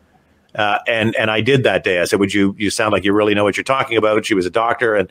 [0.55, 2.01] Uh, and and I did that day.
[2.01, 2.55] I said, "Would you?
[2.59, 5.11] You sound like you really know what you're talking about." She was a doctor, and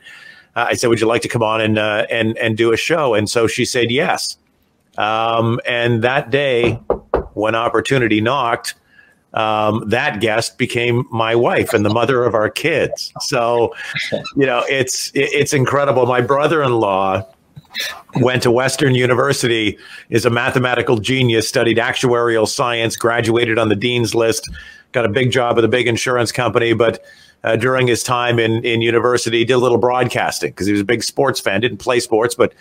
[0.55, 2.77] uh, I said, "Would you like to come on and uh, and and do a
[2.77, 4.37] show?" And so she said yes.
[4.99, 6.73] Um, and that day,
[7.33, 8.75] when opportunity knocked,
[9.33, 13.11] um, that guest became my wife and the mother of our kids.
[13.21, 13.73] So,
[14.11, 16.05] you know, it's it's incredible.
[16.05, 17.25] My brother-in-law
[18.15, 19.77] went to Western University,
[20.09, 24.49] is a mathematical genius, studied actuarial science, graduated on the dean's list,
[24.91, 27.03] got a big job at a big insurance company, but
[27.43, 30.85] uh, during his time in, in university, did a little broadcasting because he was a
[30.85, 31.61] big sports fan.
[31.61, 32.53] Didn't play sports, but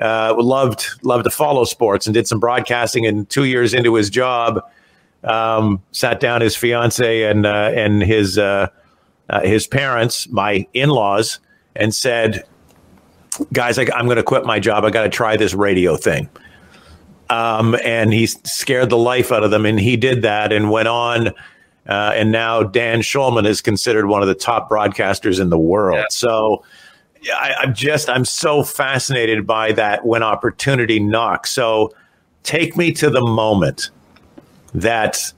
[0.00, 3.06] uh, loved loved to follow sports and did some broadcasting.
[3.06, 4.60] And two years into his job,
[5.22, 8.68] um, sat down his fiance and uh, and his uh,
[9.30, 11.38] uh, his parents, my in laws,
[11.76, 12.44] and said,
[13.52, 14.84] "Guys, I, am going to quit my job.
[14.84, 16.28] I got to try this radio thing."
[17.30, 20.88] Um, and he scared the life out of them, and he did that and went
[20.88, 21.32] on
[21.88, 25.98] uh, and now Dan Shulman is considered one of the top broadcasters in the world.
[25.98, 26.06] Yeah.
[26.10, 26.64] So
[27.32, 31.50] I, I'm just, I'm so fascinated by that when opportunity knocks.
[31.50, 31.94] So
[32.42, 33.90] take me to the moment
[34.72, 35.32] that,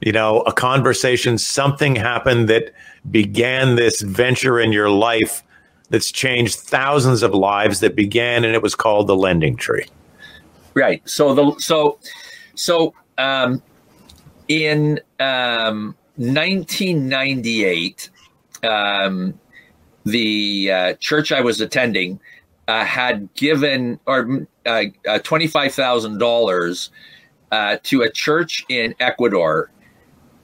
[0.00, 2.72] you know, a conversation, something happened that
[3.10, 5.42] began this venture in your life
[5.90, 9.86] that's changed thousands of lives that began and it was called the lending tree.
[10.74, 11.00] Right.
[11.08, 11.98] So the, so,
[12.54, 13.62] so, um,
[14.48, 18.10] in um, 1998,
[18.62, 19.38] um,
[20.04, 22.20] the uh, church I was attending
[22.68, 26.90] uh, had given or uh, uh twenty-five thousand dollars
[27.52, 29.70] uh, to a church in Ecuador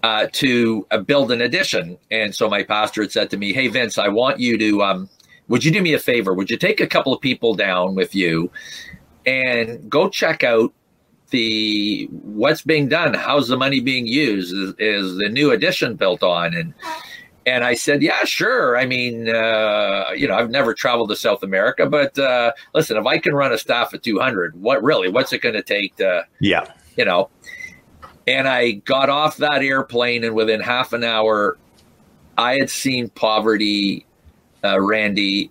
[0.03, 1.99] uh, to build an addition.
[2.11, 4.83] And so my pastor had said to me, "Hey Vince, I want you to.
[4.83, 5.09] Um,
[5.49, 6.35] would you do me a favor?
[6.35, 8.51] Would you take a couple of people down with you
[9.27, 10.73] and go check out
[11.31, 13.15] the what's being done?
[13.15, 14.55] How's the money being used?
[14.55, 16.55] Is, is the new addition built on?
[16.55, 16.75] And
[17.47, 18.77] and i said yeah sure.
[18.77, 23.07] I mean uh, you know i've never traveled to south america but uh, listen if
[23.07, 26.27] i can run a staff of 200 what really what's it going to take to
[26.41, 26.73] yeah.
[26.97, 27.31] you know?
[28.27, 31.59] And i got off that airplane and within half an hour
[32.39, 34.07] i had seen poverty
[34.65, 35.51] uh, randy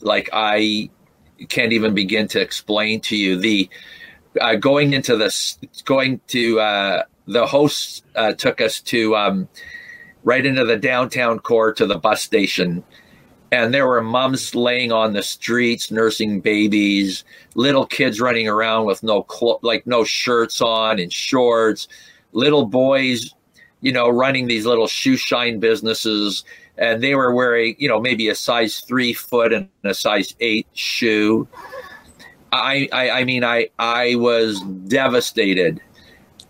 [0.00, 0.88] like i
[1.48, 3.68] can't even begin to explain to you the
[4.40, 9.48] uh, going into this, going to uh, the host uh, took us to um,
[10.24, 12.84] right into the downtown core to the bus station.
[13.50, 19.02] And there were moms laying on the streets, nursing babies, little kids running around with
[19.02, 21.88] no clo- like no shirts on and shorts,
[22.32, 23.34] little boys,
[23.80, 26.44] you know, running these little shoe shine businesses,
[26.78, 30.66] and they were wearing, you know, maybe a size three foot and a size eight
[30.72, 31.46] shoe
[32.52, 35.80] I, I, I mean, I, I was devastated.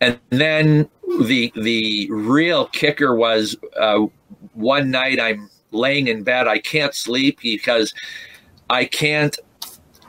[0.00, 0.88] And then
[1.22, 4.06] the, the real kicker was uh,
[4.54, 6.46] one night I'm laying in bed.
[6.46, 7.92] I can't sleep because
[8.70, 9.36] I can't,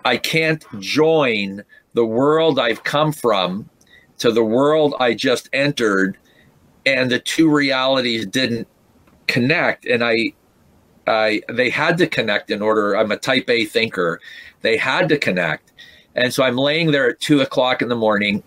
[0.05, 3.69] I can't join the world I've come from
[4.19, 6.17] to the world I just entered,
[6.85, 8.67] and the two realities didn't
[9.29, 9.85] connect.
[9.85, 10.33] And I,
[11.07, 12.97] I, they had to connect in order.
[12.97, 14.19] I'm a Type A thinker.
[14.61, 15.71] They had to connect,
[16.15, 18.43] and so I'm laying there at two o'clock in the morning,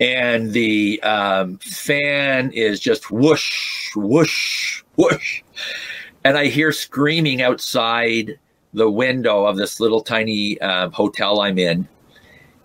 [0.00, 5.42] and the um, fan is just whoosh, whoosh, whoosh.
[6.24, 8.36] And I hear screaming outside
[8.74, 11.88] the window of this little tiny uh, hotel I'm in.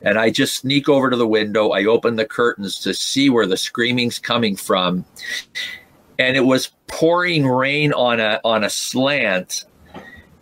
[0.02, 1.70] And I just sneak over to the window.
[1.70, 5.06] I open the curtains to see where the screaming's coming from.
[6.22, 9.66] And it was pouring rain on a on a slant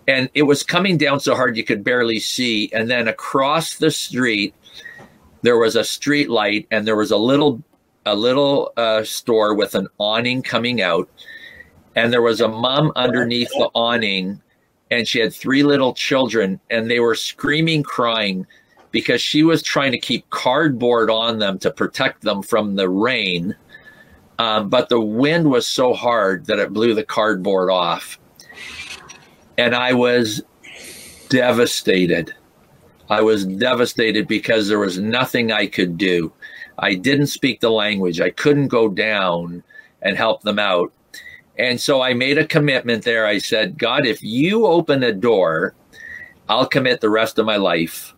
[0.10, 2.68] and it was coming down so hard you could barely see.
[2.74, 4.56] And then across the street,
[5.44, 7.62] there was a street light, and there was a little
[8.08, 11.08] a little uh, store with an awning coming out,
[11.96, 14.42] and there was a mom underneath the awning,
[14.90, 18.48] and she had three little children, and they were screaming, crying
[18.90, 23.56] because she was trying to keep cardboard on them to protect them from the rain.
[24.40, 28.18] Um, but the wind was so hard that it blew the cardboard off
[29.60, 30.42] and I was
[31.28, 32.34] devastated.
[33.10, 36.32] I was devastated because there was nothing I could do.
[36.78, 38.22] I didn't speak the language.
[38.22, 39.62] I couldn't go down
[40.02, 40.94] and help them out.
[41.58, 43.26] And so I made a commitment there.
[43.26, 45.76] I said, God, if you open a door,
[46.48, 48.16] I'll commit the rest of my life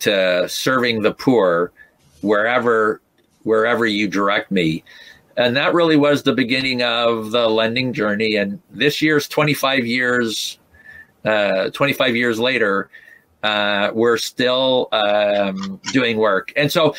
[0.00, 1.72] to serving the poor
[2.20, 3.00] wherever
[3.44, 4.82] wherever you direct me.
[5.40, 8.36] And that really was the beginning of the lending journey.
[8.36, 10.58] And this year's 25 years
[11.24, 12.90] uh, 25 years later,
[13.42, 16.52] uh, we're still um, doing work.
[16.56, 16.94] And so,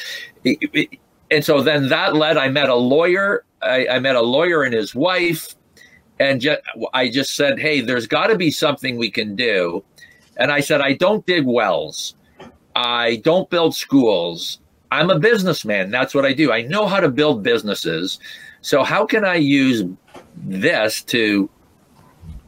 [0.45, 2.37] and so then that led.
[2.37, 3.45] I met a lawyer.
[3.61, 5.55] I, I met a lawyer and his wife,
[6.19, 6.61] and just,
[6.93, 9.83] I just said, "Hey, there's got to be something we can do."
[10.37, 12.15] And I said, "I don't dig wells.
[12.75, 14.60] I don't build schools.
[14.91, 15.89] I'm a businessman.
[15.89, 16.51] That's what I do.
[16.51, 18.19] I know how to build businesses.
[18.61, 19.83] So how can I use
[20.35, 21.49] this to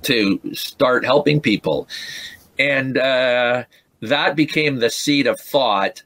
[0.04, 1.88] to start helping people?
[2.60, 3.64] And uh,
[4.02, 6.04] that became the seed of thought.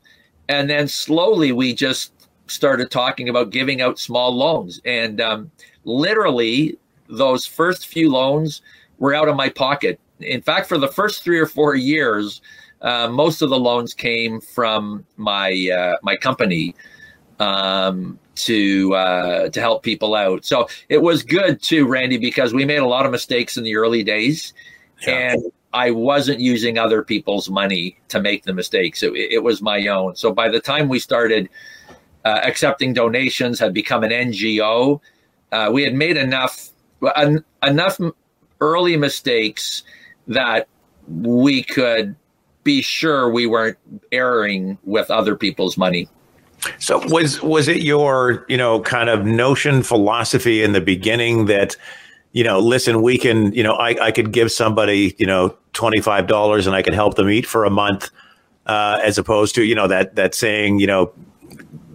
[0.47, 2.13] And then slowly we just
[2.45, 4.79] started talking about giving out small loans.
[4.85, 5.51] And um,
[5.83, 6.77] literally,
[7.09, 8.61] those first few loans
[8.99, 9.99] were out of my pocket.
[10.19, 12.41] In fact, for the first three or four years,
[12.81, 16.75] uh, most of the loans came from my uh, my company
[17.39, 20.45] um, to uh, to help people out.
[20.45, 23.75] So it was good too, Randy, because we made a lot of mistakes in the
[23.75, 24.53] early days,
[25.05, 25.33] yeah.
[25.33, 29.03] and I wasn't using other people's money to make the mistakes.
[29.03, 30.15] It, it was my own.
[30.15, 31.49] So by the time we started
[32.25, 34.99] uh, accepting donations, had become an NGO,
[35.51, 36.69] uh, we had made enough
[37.15, 37.99] en- enough
[38.59, 39.83] early mistakes
[40.27, 40.67] that
[41.07, 42.15] we could
[42.67, 43.77] be sure we weren't
[44.11, 46.09] erring with other people's money.
[46.79, 51.77] So was was it your you know kind of notion philosophy in the beginning that
[52.33, 56.01] you know listen we can you know I, I could give somebody you know twenty
[56.01, 58.09] five dollars and I can help them eat for a month
[58.65, 61.13] uh, as opposed to you know that that saying you know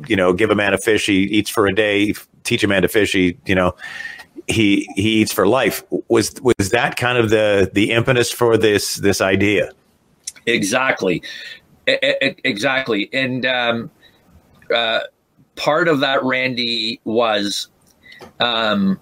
[0.09, 2.15] you know give a man a fish he eats for a day
[2.45, 3.75] teach a man to fish he you know
[4.47, 8.97] he he eats for life was was that kind of the the impetus for this
[8.97, 9.71] this idea
[10.47, 11.23] exactly.
[11.87, 13.11] Exactly.
[13.13, 13.91] And um,
[14.75, 15.01] uh,
[15.57, 17.69] part of that randy was
[18.41, 19.01] um,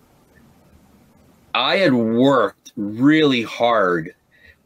[1.55, 4.14] i had worked really hard.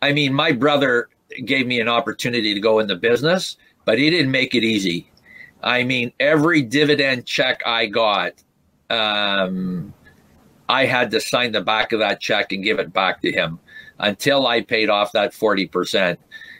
[0.02, 1.08] I mean my brother
[1.44, 5.10] gave me an opportunity to go in the business but he didn't make it easy.
[5.62, 8.34] I mean every dividend check i got
[8.90, 9.92] um,
[10.68, 13.58] I had to sign the back of that check and give it back to him
[13.98, 16.16] until I paid off that 40%.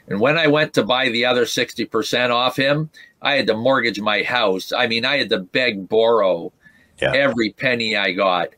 [0.07, 2.89] And when I went to buy the other 60% off him,
[3.21, 4.71] I had to mortgage my house.
[4.71, 6.51] I mean, I had to beg, borrow
[7.01, 7.13] yeah.
[7.13, 8.49] every penny I got.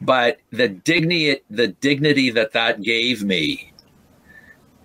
[0.00, 3.72] But the dignity, the dignity that that gave me,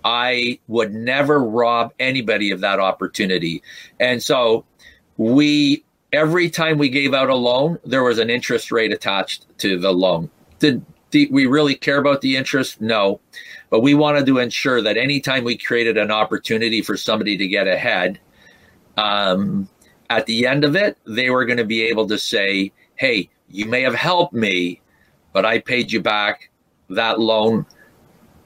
[0.04, 3.62] I would never rob anybody of that opportunity.
[4.00, 4.64] And so
[5.16, 9.78] we every time we gave out a loan, there was an interest rate attached to
[9.78, 10.30] the loan.
[10.58, 12.80] Did, did we really care about the interest?
[12.80, 13.20] No.
[13.72, 17.66] But we wanted to ensure that anytime we created an opportunity for somebody to get
[17.66, 18.20] ahead,
[18.98, 19.66] um,
[20.10, 23.64] at the end of it, they were going to be able to say, hey, you
[23.64, 24.82] may have helped me,
[25.32, 26.50] but I paid you back
[26.90, 27.64] that loan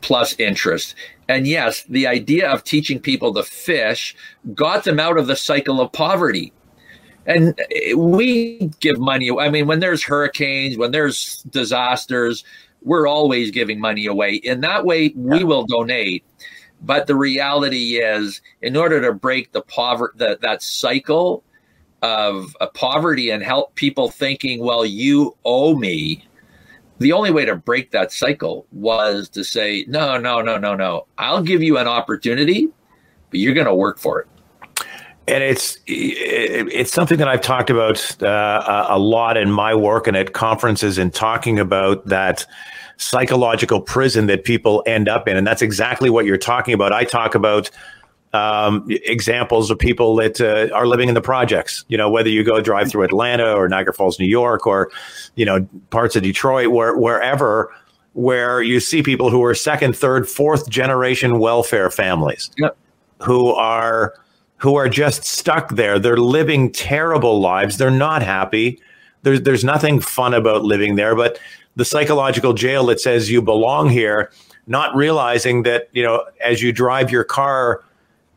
[0.00, 0.94] plus interest.
[1.28, 4.14] And yes, the idea of teaching people to fish
[4.54, 6.52] got them out of the cycle of poverty
[7.26, 7.60] and
[7.96, 9.30] we give money.
[9.30, 12.44] I mean, when there's hurricanes, when there's disasters,
[12.86, 14.36] we're always giving money away.
[14.36, 16.24] In that way, we will donate.
[16.80, 21.42] But the reality is, in order to break the poverty, that that cycle
[22.02, 26.24] of uh, poverty and help people thinking, well, you owe me.
[26.98, 31.06] The only way to break that cycle was to say, no, no, no, no, no.
[31.18, 32.68] I'll give you an opportunity,
[33.30, 34.28] but you're going to work for it
[35.28, 40.16] and it's it's something that I've talked about uh, a lot in my work and
[40.16, 42.46] at conferences and talking about that
[42.98, 46.92] psychological prison that people end up in, and that's exactly what you're talking about.
[46.92, 47.70] I talk about
[48.32, 51.84] um, examples of people that uh, are living in the projects.
[51.88, 54.90] You know, whether you go drive through Atlanta or Niagara Falls, New York, or
[55.34, 57.72] you know parts of Detroit, where wherever
[58.16, 62.74] where you see people who are second, third, fourth generation welfare families yep.
[63.20, 64.14] who are
[64.56, 65.98] who are just stuck there.
[65.98, 67.76] They're living terrible lives.
[67.76, 68.80] They're not happy.
[69.22, 71.38] There's there's nothing fun about living there, but
[71.76, 74.30] the psychological jail that says you belong here,
[74.66, 77.84] not realizing that, you know, as you drive your car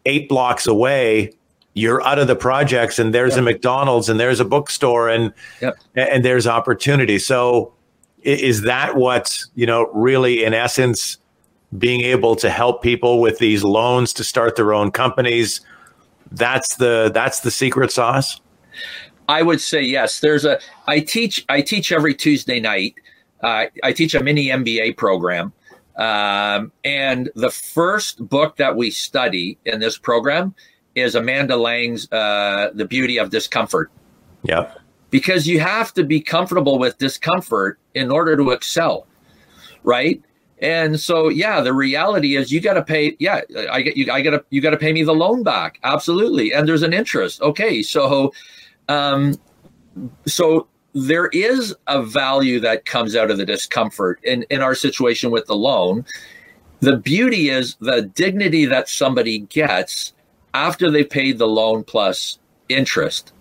[0.06, 1.34] 8 blocks away,
[1.74, 3.40] you're out of the projects and there's yep.
[3.40, 5.78] a McDonald's and there's a bookstore and yep.
[5.96, 7.18] and there's opportunity.
[7.20, 7.74] So
[8.24, 11.18] is that what, you know, really in essence
[11.78, 15.62] being able to help people with these loans to start their own companies,
[16.32, 18.40] that's the that's the secret sauce
[19.28, 22.96] i would say yes there's a i teach i teach every tuesday night
[23.44, 25.54] uh, i teach a mini mba program
[25.98, 30.54] um, and the first book that we study in this program
[30.96, 33.92] is amanda lang's uh, the beauty of discomfort
[34.44, 34.72] yeah
[35.10, 39.08] because you have to be comfortable with discomfort in order to excel
[39.84, 40.22] right
[40.62, 43.16] and so, yeah, the reality is you got to pay.
[43.20, 44.12] Yeah, I get you.
[44.12, 45.80] I got to you got to pay me the loan back.
[45.84, 47.42] Absolutely, and there's an interest.
[47.42, 48.34] Okay, so,
[48.90, 49.36] um,
[50.26, 55.32] so there is a value that comes out of the discomfort in in our situation
[55.32, 56.06] with the loan.
[56.82, 60.14] The beauty is the dignity that somebody gets
[60.54, 63.34] after they paid the loan plus interest.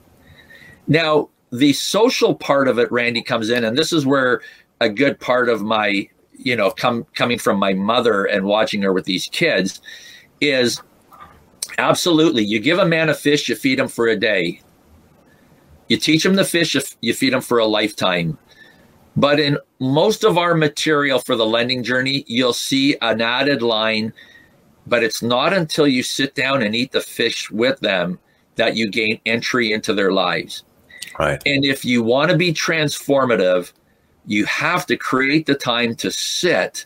[0.86, 4.42] Now, the social part of it, Randy, comes in, and this is where
[4.80, 8.92] a good part of my, you know, come coming from my mother and watching her
[8.92, 9.80] with these kids
[10.40, 10.80] is
[11.78, 14.61] absolutely you give a man a fish, you feed him for a day.
[15.89, 18.39] You teach them the fish, if you feed them for a lifetime.
[19.16, 24.12] But in most of our material for the lending journey, you'll see an added line,
[24.86, 28.18] but it's not until you sit down and eat the fish with them
[28.55, 30.62] that you gain entry into their lives.
[31.18, 31.43] Right.
[31.47, 33.72] And if you want to be transformative,
[34.26, 36.84] you have to create the time to sit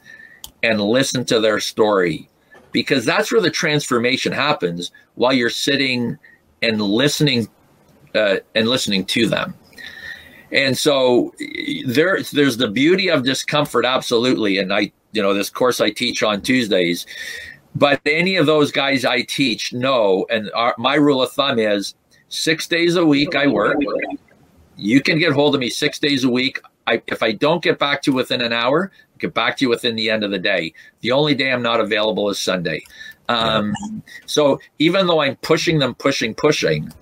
[0.63, 2.29] and listen to their story
[2.71, 6.19] because that's where the transformation happens while you're sitting
[6.63, 7.49] and listening
[8.15, 9.55] uh, and listening to them.
[10.51, 11.35] And so
[11.87, 14.59] there, there's the beauty of discomfort, absolutely.
[14.59, 17.07] And I, you know, this course I teach on Tuesdays,
[17.75, 21.95] but any of those guys I teach know, and our, my rule of thumb is
[22.29, 23.79] six days a week I work.
[24.77, 26.61] You can get hold of me six days a week.
[26.87, 29.69] I, if I don't get back to you within an hour, get back to you
[29.71, 30.75] within the end of the day.
[31.01, 32.83] The only day I'm not available is Sunday.
[33.29, 33.73] Um,
[34.27, 36.93] so even though I'm pushing them, pushing, pushing,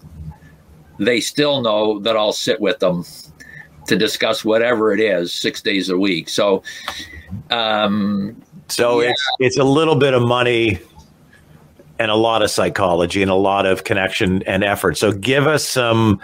[1.01, 3.05] they still know that I'll sit with them
[3.88, 6.28] to discuss whatever it is six days a week.
[6.28, 6.62] So,
[7.51, 9.11] um, so yeah.
[9.11, 10.78] it's it's a little bit of money
[11.98, 14.96] and a lot of psychology and a lot of connection and effort.
[14.96, 16.20] So give us some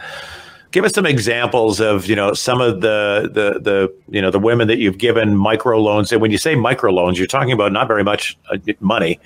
[0.71, 4.39] give us some examples of you know some of the the the you know the
[4.39, 7.73] women that you've given micro loans and when you say micro loans you're talking about
[7.73, 9.19] not very much uh, money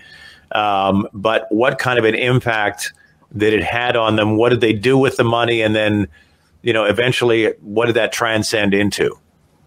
[0.53, 2.93] um, but what kind of an impact
[3.33, 6.07] that it had on them what did they do with the money and then
[6.63, 9.17] you know eventually what did that transcend into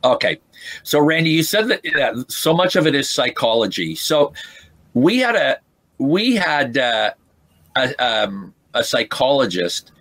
[0.03, 0.37] okay
[0.83, 4.33] so randy you said that so much of it is psychology so
[4.93, 5.57] we had a
[5.97, 7.11] we had uh,
[7.75, 9.91] a, um, a psychologist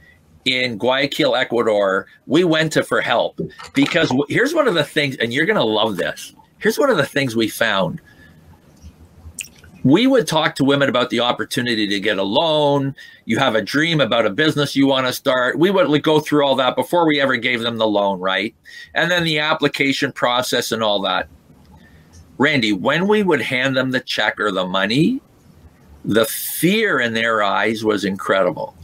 [0.45, 3.41] in Guayaquil, Ecuador, we went to for help
[3.75, 6.35] because here's one of the things, and you're going to love this.
[6.59, 8.01] Here's one of the things we found.
[9.85, 12.95] We would talk to women about the opportunity to get a loan.
[13.25, 15.59] You have a dream about a business you want to start.
[15.59, 18.55] We would go through all that before we ever gave them the loan, right?
[18.95, 21.29] And then the application process and all that.
[22.39, 25.21] Randy, when we would hand them the check or the money,
[26.05, 28.77] the fear in their eyes was incredible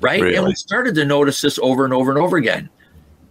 [0.00, 0.20] right?
[0.20, 0.36] Really?
[0.36, 2.68] And we started to notice this over and over and over again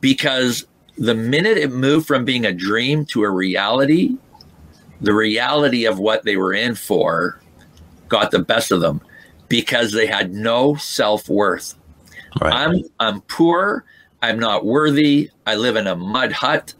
[0.01, 0.65] because
[0.97, 4.17] the minute it moved from being a dream to a reality,
[5.01, 7.41] the reality of what they were in for
[8.07, 9.01] got the best of them
[9.47, 11.75] because they had no self worth.
[12.41, 12.53] Right.
[12.53, 13.85] I'm I'm poor.
[14.21, 15.29] I'm not worthy.
[15.45, 16.73] I live in a mud hut.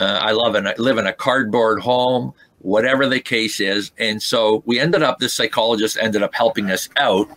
[0.00, 2.34] Uh, I love and live in a cardboard home
[2.64, 3.92] whatever the case is.
[3.98, 7.28] And so we ended up, this psychologist ended up helping us out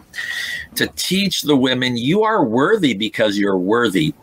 [0.76, 4.13] to teach the women you are worthy because you're worthy.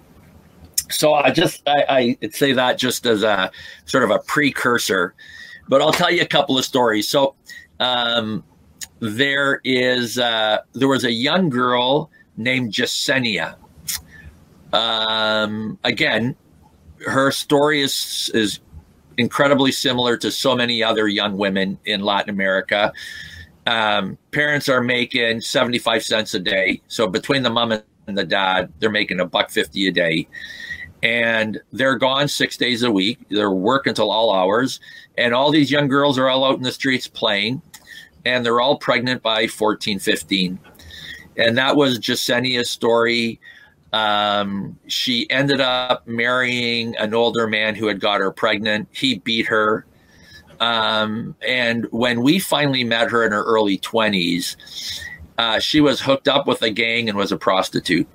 [0.91, 3.51] So I just, I, I say that just as a
[3.85, 5.15] sort of a precursor,
[5.69, 7.09] but I'll tell you a couple of stories.
[7.09, 7.35] So,
[7.81, 8.45] um,
[9.01, 13.57] there is, uh, there was a young girl named Jasenia.
[14.73, 16.37] Um, again,
[17.07, 18.61] her story is is
[19.17, 22.93] incredibly similar to so many other young women in Latin America.
[23.67, 26.83] Um, parents are making 75 cents a day.
[26.89, 30.29] So between the mom and the dad, they're making a buck 50 a day.
[31.03, 33.19] And they're gone six days a week.
[33.31, 34.81] They're working until all hours.
[35.17, 37.63] And all these young girls are all out in the streets playing.
[38.25, 40.59] And they're all pregnant by 14, 15.
[41.37, 43.41] And that was Jasenia's story.
[43.93, 48.89] Um, she ended up marrying an older man who had got her pregnant.
[48.91, 49.87] He beat her.
[50.61, 54.57] Um, and when we finally met her in her early 20s,
[55.39, 58.09] uh, she was hooked up with a gang and was a prostitute.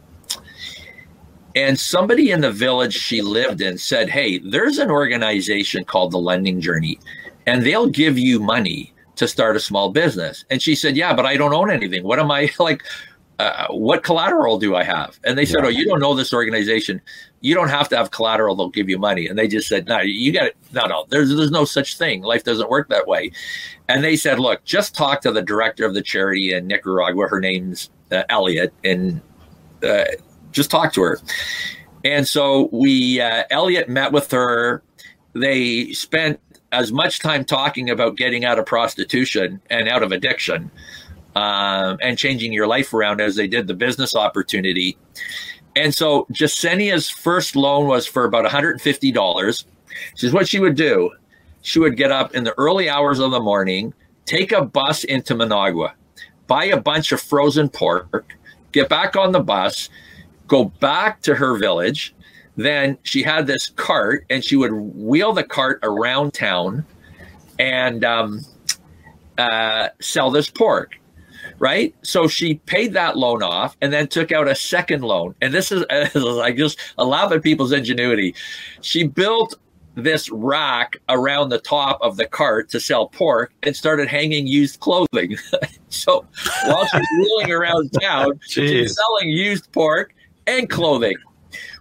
[1.55, 6.19] And somebody in the village she lived in said, Hey, there's an organization called the
[6.19, 6.99] Lending Journey,
[7.47, 10.45] and they'll give you money to start a small business.
[10.49, 12.03] And she said, Yeah, but I don't own anything.
[12.03, 12.83] What am I like?
[13.39, 15.17] uh, what collateral do I have?
[15.23, 15.67] And they said, yeah.
[15.67, 17.01] oh, you don't know this organization.
[17.39, 18.53] You don't have to have collateral.
[18.53, 19.27] They'll give you money.
[19.27, 20.57] And they just said, no, you got it.
[20.73, 22.21] No, no, there's, there's no such thing.
[22.21, 23.31] Life doesn't work that way.
[23.87, 27.27] And they said, look, just talk to the director of the charity in Nicaragua.
[27.29, 29.21] Her name's uh, Elliot and
[29.83, 30.03] uh,
[30.51, 31.19] just talk to her.
[32.03, 34.83] And so we, uh, Elliot met with her.
[35.33, 36.39] They spent
[36.71, 40.71] as much time talking about getting out of prostitution and out of addiction
[41.35, 44.97] um, and changing your life around as they did the business opportunity.
[45.75, 49.65] And so Jasenia's first loan was for about $150.
[50.13, 51.11] This is what she would do.
[51.61, 53.93] She would get up in the early hours of the morning,
[54.25, 55.93] take a bus into Managua,
[56.47, 58.33] buy a bunch of frozen pork,
[58.71, 59.89] get back on the bus,
[60.49, 62.13] go back to her village.
[62.57, 66.85] Then she had this cart, and she would wheel the cart around town
[67.57, 68.41] and um,
[69.37, 70.99] uh, sell this pork
[71.59, 71.93] right?
[72.03, 75.35] So she paid that loan off and then took out a second loan.
[75.41, 75.85] And this is
[76.15, 78.35] like just a lot of people's ingenuity.
[78.81, 79.55] She built
[79.95, 84.79] this rack around the top of the cart to sell pork and started hanging used
[84.79, 85.35] clothing.
[85.89, 86.25] so
[86.65, 90.13] while she's wheeling around town, she's selling used pork
[90.49, 91.17] and clothing.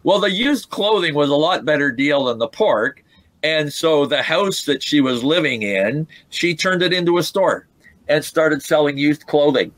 [0.05, 3.03] Well, the used clothing was a lot better deal than the pork.
[3.43, 7.67] And so the house that she was living in, she turned it into a store
[8.09, 9.73] and started selling used clothing.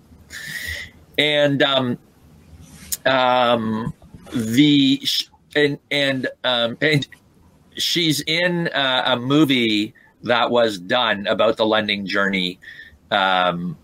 [1.18, 1.99] And um,
[3.07, 3.93] um,
[4.32, 5.03] the
[5.55, 7.07] and and um, and
[7.76, 12.59] she's in uh, a movie that was done about the lending journey
[13.11, 13.76] um,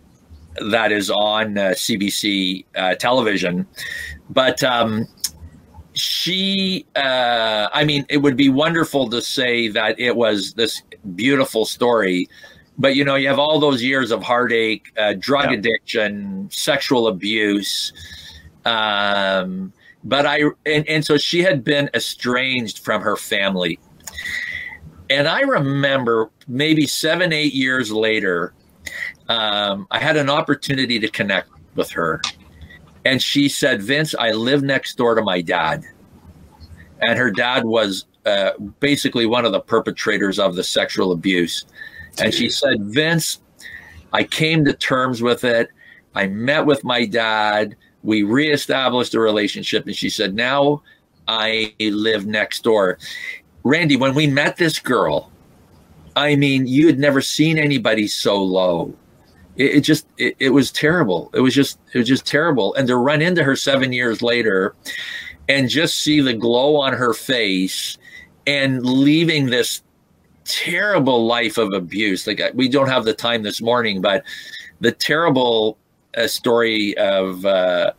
[0.71, 3.67] that is on uh, CBC uh, television.
[4.31, 5.07] But um,
[5.95, 10.83] she, uh, I mean, it would be wonderful to say that it was this
[11.15, 12.29] beautiful story.
[12.79, 15.59] But you know, you have all those years of heartache, uh, drug yeah.
[15.59, 17.93] addiction, sexual abuse.
[18.65, 19.73] Um,
[20.05, 23.79] but I and, and so she had been estranged from her family
[25.11, 28.53] and I remember maybe seven, eight years later,
[29.29, 32.21] um, I had an opportunity to connect with her.
[33.05, 35.85] And she said, Vince, I live next door to my dad.
[37.01, 41.65] And her dad was uh, basically one of the perpetrators of the sexual abuse.
[42.19, 43.41] And she said, Vince,
[44.13, 45.71] I came to terms with it.
[46.15, 47.77] I met with my dad.
[48.03, 49.87] We reestablished a relationship.
[49.87, 50.83] And she said, now
[51.29, 52.99] I live next door.
[53.63, 55.31] Randy, when we met this girl,
[56.17, 58.95] I mean, you had never seen anybody so low.
[59.57, 61.31] It, it just, it, it was terrible.
[61.35, 62.75] It was just, it was just terrible.
[62.75, 64.75] And to run into her seven years later
[65.49, 67.99] and just see the glow on her face
[68.47, 69.83] and leaving this
[70.45, 72.27] terrible life of abuse.
[72.27, 74.25] Like we don't have the time this morning, but
[74.81, 75.79] the terrible
[76.17, 77.93] uh, story of, uh,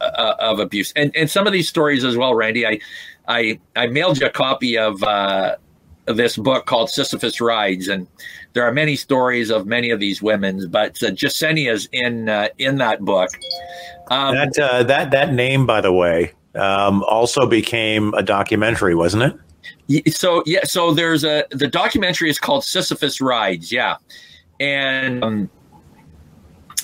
[0.00, 2.80] uh, of abuse and, and some of these stories as well, Randy, I,
[3.28, 5.54] I I mailed you a copy of uh,
[6.06, 8.06] this book called Sisyphus Rides, and
[8.52, 12.78] there are many stories of many of these women, but uh, Jasenia's in uh, in
[12.78, 13.30] that book.
[14.10, 19.34] Um, that uh, that that name, by the way, um, also became a documentary, wasn't
[19.88, 20.14] it?
[20.14, 23.96] So yeah, so there's a the documentary is called Sisyphus Rides, yeah,
[24.60, 25.24] and.
[25.24, 25.50] Um,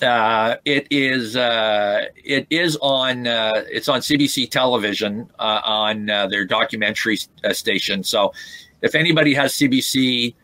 [0.03, 6.27] uh, it is uh, it is on uh, it's on CBC television uh, on uh,
[6.29, 8.05] their documentary uh, station.
[8.05, 8.33] So
[8.83, 10.35] if anybody has CBC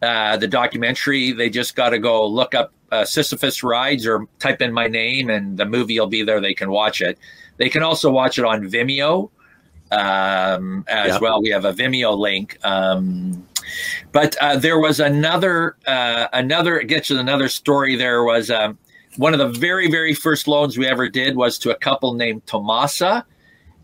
[0.00, 2.72] the documentary, they just got to go look up
[3.04, 6.40] Sisyphus Rides or type in my name and the movie will be there.
[6.40, 7.18] They can watch it.
[7.56, 9.30] They can also watch it on Vimeo
[9.90, 11.20] um, as yep.
[11.20, 11.42] well.
[11.42, 12.58] We have a Vimeo link.
[12.64, 13.46] Um,
[14.12, 17.96] but uh, there was another uh, another gets to another story.
[17.96, 18.78] There was um,
[19.16, 22.46] one of the very, very first loans we ever did was to a couple named
[22.46, 23.24] Tomasa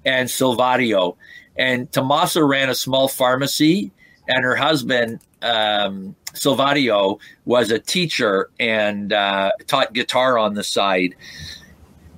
[0.05, 1.17] and Silvario.
[1.57, 3.91] And Tomasa ran a small pharmacy,
[4.29, 11.15] and her husband, um, Silvario, was a teacher and uh, taught guitar on the side.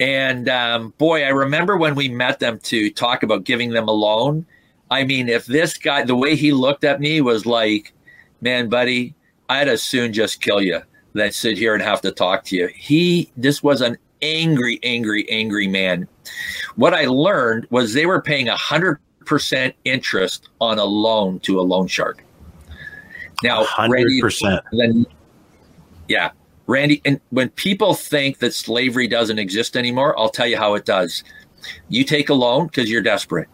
[0.00, 3.92] And um, boy, I remember when we met them to talk about giving them a
[3.92, 4.46] loan.
[4.90, 7.92] I mean, if this guy, the way he looked at me was like,
[8.40, 9.14] man, buddy,
[9.48, 10.80] I'd as soon just kill you
[11.14, 12.68] than sit here and have to talk to you.
[12.68, 16.08] He, this was an angry, angry, angry man.
[16.76, 21.60] What I learned was they were paying a hundred percent interest on a loan to
[21.60, 22.24] a loan shark.
[23.42, 24.62] Now, hundred percent.
[24.72, 25.06] Then,
[26.08, 26.30] yeah,
[26.66, 27.00] Randy.
[27.04, 31.24] And when people think that slavery doesn't exist anymore, I'll tell you how it does.
[31.88, 33.48] You take a loan because you're desperate,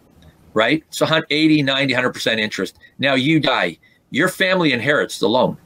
[0.54, 0.84] right?
[0.90, 2.78] So 80, 90, 100% interest.
[2.98, 3.78] Now you die.
[4.10, 5.56] Your family inherits the loan.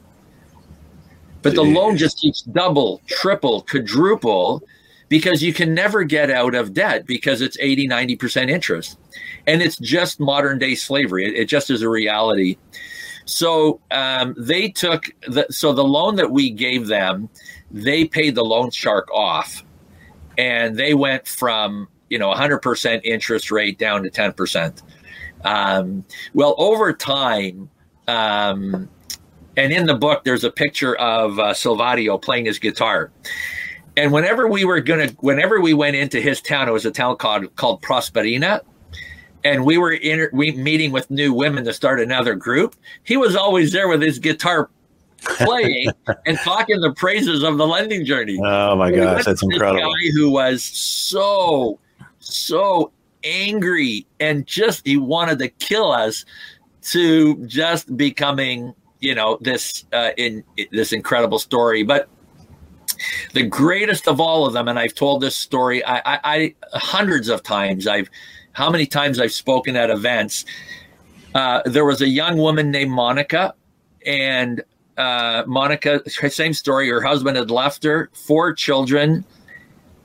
[1.42, 4.62] But the loan just keeps double, triple, quadruple
[5.14, 8.98] because you can never get out of debt because it's 80, 90% interest.
[9.46, 11.24] And it's just modern day slavery.
[11.24, 12.58] It, it just is a reality.
[13.24, 17.28] So um, they took the, so the loan that we gave them,
[17.70, 19.62] they paid the loan shark off
[20.36, 24.82] and they went from, you know, 100% interest rate down to 10%.
[25.44, 27.70] Um, well, over time,
[28.08, 28.88] um,
[29.56, 33.12] and in the book, there's a picture of uh, Silvario playing his guitar.
[33.97, 37.16] And whenever we were gonna, whenever we went into his town, it was a town
[37.16, 38.61] called called Prosperina,
[39.45, 42.74] and we were in we meeting with new women to start another group.
[43.05, 44.68] He was always there with his guitar
[45.18, 45.90] playing
[46.26, 48.38] and talking the praises of the lending journey.
[48.42, 49.80] Oh my gosh, that's incredible!
[49.80, 51.78] Guy who was so
[52.18, 52.90] so
[53.22, 56.24] angry and just he wanted to kill us
[56.82, 62.09] to just becoming you know this uh, in this incredible story but
[63.32, 67.28] the greatest of all of them and i've told this story I, I, I hundreds
[67.28, 68.11] of times i've
[68.53, 70.45] how many times i've spoken at events
[71.34, 73.55] uh, there was a young woman named monica
[74.07, 74.62] and
[74.97, 79.24] uh, monica same story her husband had left her four children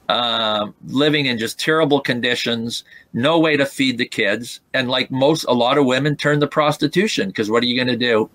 [0.09, 2.83] uh, living in just terrible conditions,
[3.13, 4.59] no way to feed the kids.
[4.73, 7.87] And like most, a lot of women turn to prostitution because what are you going
[7.87, 8.27] to do?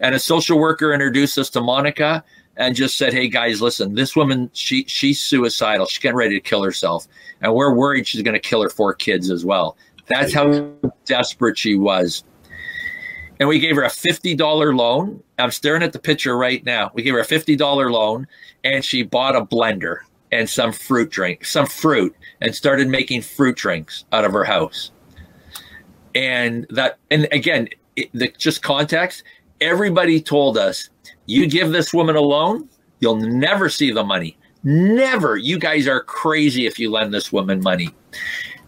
[0.00, 2.24] And a social worker introduced us to Monica
[2.60, 5.86] and just said, "Hey guys, listen, this woman, she she's suicidal.
[5.86, 7.08] She's getting ready to kill herself,
[7.40, 10.70] and we're worried she's going to kill her four kids as well." That's how
[11.06, 12.24] desperate she was.
[13.38, 15.22] And we gave her a fifty dollar loan.
[15.38, 16.90] I'm staring at the picture right now.
[16.92, 18.26] We gave her a fifty dollar loan,
[18.62, 19.98] and she bought a blender
[20.30, 24.92] and some fruit drink, some fruit, and started making fruit drinks out of her house.
[26.14, 29.24] And that, and again, it, the just context.
[29.60, 30.88] Everybody told us,
[31.26, 32.68] you give this woman a loan,
[33.00, 34.36] you'll never see the money.
[34.62, 35.36] Never.
[35.36, 37.88] You guys are crazy if you lend this woman money.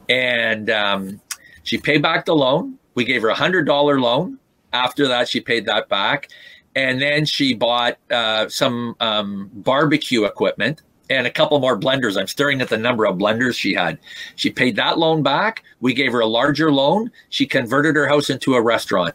[0.09, 1.21] And um,
[1.65, 2.79] she paid back the loan.
[2.95, 4.39] We gave her a hundred dollar loan.
[4.73, 6.31] After that, she paid that back,
[6.75, 12.19] and then she bought uh, some um, barbecue equipment and a couple more blenders.
[12.19, 13.99] I'm staring at the number of blenders she had.
[14.37, 15.63] She paid that loan back.
[15.81, 17.11] We gave her a larger loan.
[17.29, 19.15] She converted her house into a restaurant.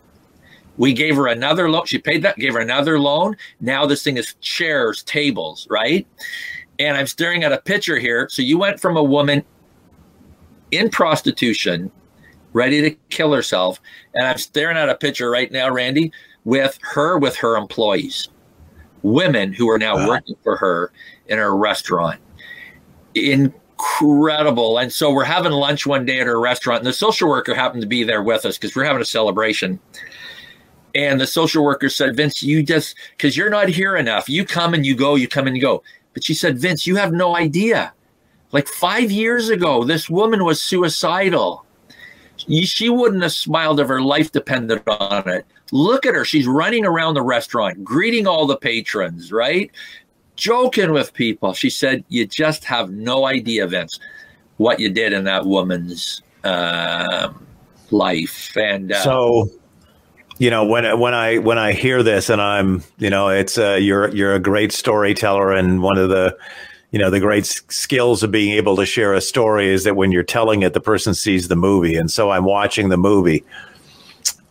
[0.77, 1.85] We gave her another loan.
[1.85, 3.35] She paid that, gave her another loan.
[3.59, 6.07] Now this thing is chairs, tables, right?
[6.79, 8.27] And I'm staring at a picture here.
[8.29, 9.43] So you went from a woman
[10.71, 11.91] in prostitution,
[12.53, 13.81] ready to kill herself,
[14.13, 16.11] and I'm staring at a picture right now, Randy,
[16.45, 18.29] with her with her employees,
[19.01, 20.07] women who are now wow.
[20.07, 20.91] working for her
[21.27, 22.19] in her restaurant.
[23.15, 24.77] Incredible.
[24.77, 27.81] And so we're having lunch one day at her restaurant, and the social worker happened
[27.81, 29.79] to be there with us because we're having a celebration.
[30.97, 34.27] And the social worker said, Vince, you just, because you're not here enough.
[34.27, 35.83] You come and you go, you come and you go.
[36.13, 37.93] But she said, Vince, you have no idea.
[38.51, 41.65] Like five years ago, this woman was suicidal.
[42.37, 45.45] She wouldn't have smiled if her life depended on it.
[45.71, 46.25] Look at her.
[46.25, 49.71] She's running around the restaurant, greeting all the patrons, right?
[50.37, 51.53] joking with people.
[51.53, 53.99] She said, "You just have no idea, Vince,
[54.55, 57.33] what you did in that woman's uh,
[57.91, 59.49] life." And uh, so,
[60.39, 63.77] you know, when when I when I hear this, and I'm, you know, it's uh,
[63.79, 66.37] you're you're a great storyteller, and one of the
[66.91, 70.11] you know the great skills of being able to share a story is that when
[70.11, 71.95] you're telling it the person sees the movie.
[71.95, 73.43] And so i'm watching the movie.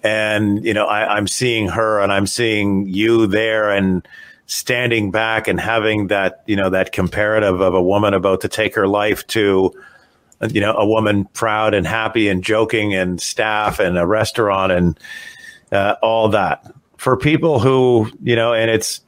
[0.02, 4.06] And you know I, i'm seeing her and i'm seeing you there and
[4.46, 8.74] standing back and having that you know that comparative of a woman about to take
[8.76, 9.72] her life to
[10.50, 15.00] you know a woman proud and happy and joking and staff and a restaurant and
[15.72, 16.72] uh, all that.
[16.96, 19.00] For people who you know and it's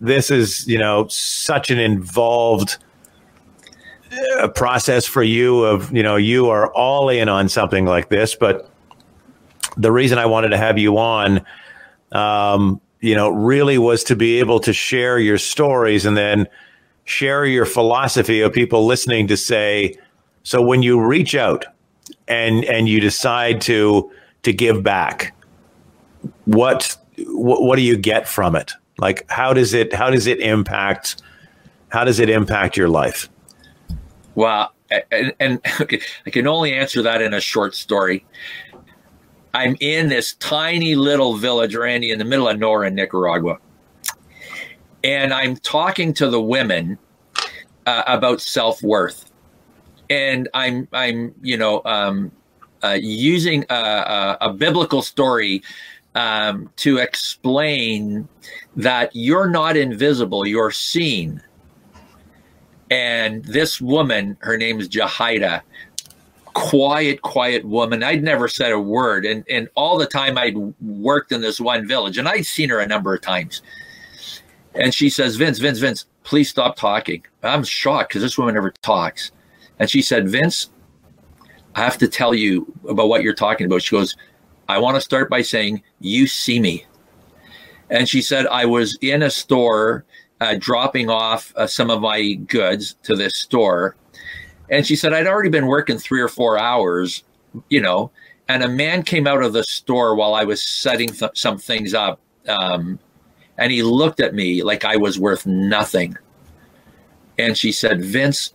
[0.00, 2.76] this is you know such an involved
[4.38, 8.34] uh, process for you of you know you are all in on something like this
[8.34, 8.70] but
[9.78, 11.44] the reason i wanted to have you on
[12.12, 16.46] um, you know, really was to be able to share your stories and then
[17.04, 19.96] share your philosophy of people listening to say,
[20.44, 21.66] so when you reach out
[22.28, 24.10] and and you decide to
[24.44, 25.34] to give back,
[26.44, 26.96] what
[27.26, 28.72] what, do you get from it?
[28.98, 31.22] Like how does it how does it impact
[31.88, 33.28] how does it impact your life?
[34.34, 34.72] Well,
[35.10, 38.24] and, and okay, I can only answer that in a short story.
[39.54, 43.58] I'm in this tiny little village, Randy, in the middle of nowhere in Nicaragua.
[45.04, 46.96] And I'm talking to the women
[47.86, 49.30] uh, about self worth.
[50.08, 52.32] And I'm, I'm, you know, um,
[52.82, 55.62] uh, using a, a, a, biblical story
[56.14, 58.28] um, to explain
[58.76, 61.42] that you're not invisible, you're seen.
[62.90, 65.62] And this woman, her name is Jahida,
[66.52, 68.02] quiet, quiet woman.
[68.02, 69.24] I'd never said a word.
[69.24, 72.80] And, and all the time I'd worked in this one village, and I'd seen her
[72.80, 73.62] a number of times.
[74.74, 77.24] And she says, Vince, Vince, Vince, please stop talking.
[77.42, 79.32] I'm shocked because this woman never talks.
[79.78, 80.70] And she said, Vince,
[81.74, 83.82] I have to tell you about what you're talking about.
[83.82, 84.14] She goes,
[84.72, 86.86] I want to start by saying, You see me.
[87.90, 90.04] And she said, I was in a store
[90.40, 93.96] uh, dropping off uh, some of my goods to this store
[94.72, 97.24] and she said, I'd already been working three or four hours,
[97.68, 98.10] you know,
[98.48, 101.92] and a man came out of the store while I was setting th- some things
[101.92, 102.20] up.
[102.48, 102.98] Um,
[103.58, 106.16] and he looked at me like I was worth nothing.
[107.38, 108.54] And she said, Vince,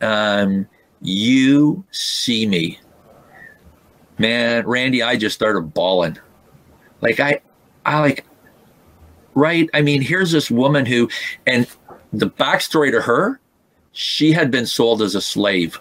[0.00, 0.68] um,
[1.00, 2.78] you see me.
[4.18, 6.18] Man, Randy, I just started bawling.
[7.00, 7.40] Like I,
[7.84, 8.24] I like,
[9.34, 9.68] right?
[9.74, 11.08] I mean, here's this woman who,
[11.46, 11.66] and
[12.12, 13.40] the backstory to her,
[13.92, 15.80] she had been sold as a slave.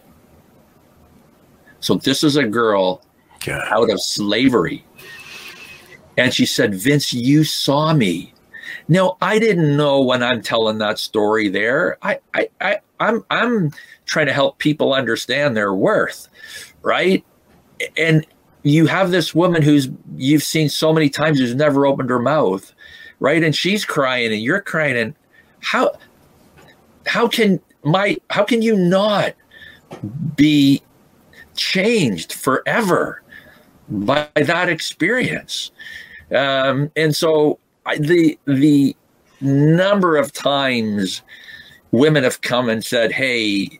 [1.79, 3.01] So this is a girl
[3.45, 3.67] God.
[3.69, 4.85] out of slavery.
[6.17, 8.33] And she said, Vince, you saw me.
[8.87, 11.97] Now, I didn't know when I'm telling that story there.
[12.01, 13.71] I, I, I I'm I'm
[14.05, 16.27] trying to help people understand their worth,
[16.81, 17.25] right?
[17.97, 18.25] And
[18.63, 22.73] you have this woman who's you've seen so many times who's never opened her mouth,
[23.19, 23.43] right?
[23.43, 25.13] And she's crying and you're crying and
[25.61, 25.91] how
[27.05, 29.33] how can my how can you not
[30.35, 30.81] be
[31.55, 33.21] changed forever
[33.89, 35.71] by that experience?
[36.35, 37.59] Um, and so
[37.99, 38.95] the the
[39.41, 41.21] number of times
[41.91, 43.79] women have come and said, "Hey,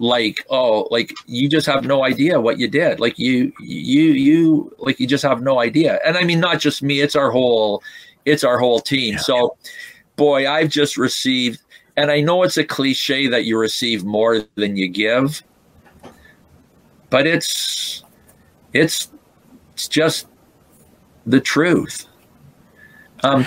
[0.00, 3.00] like oh like you just have no idea what you did.
[3.00, 6.00] Like you you you like you just have no idea.
[6.04, 7.82] And i mean not just me it's our whole
[8.24, 9.14] it's our whole team.
[9.14, 9.20] Yeah.
[9.20, 9.56] so
[10.16, 11.60] boy i've just received
[11.96, 15.42] and i know it's a cliche that you receive more than you give
[17.10, 18.04] but it's
[18.72, 19.10] it's
[19.72, 20.28] it's just
[21.26, 22.06] the truth
[23.24, 23.46] um,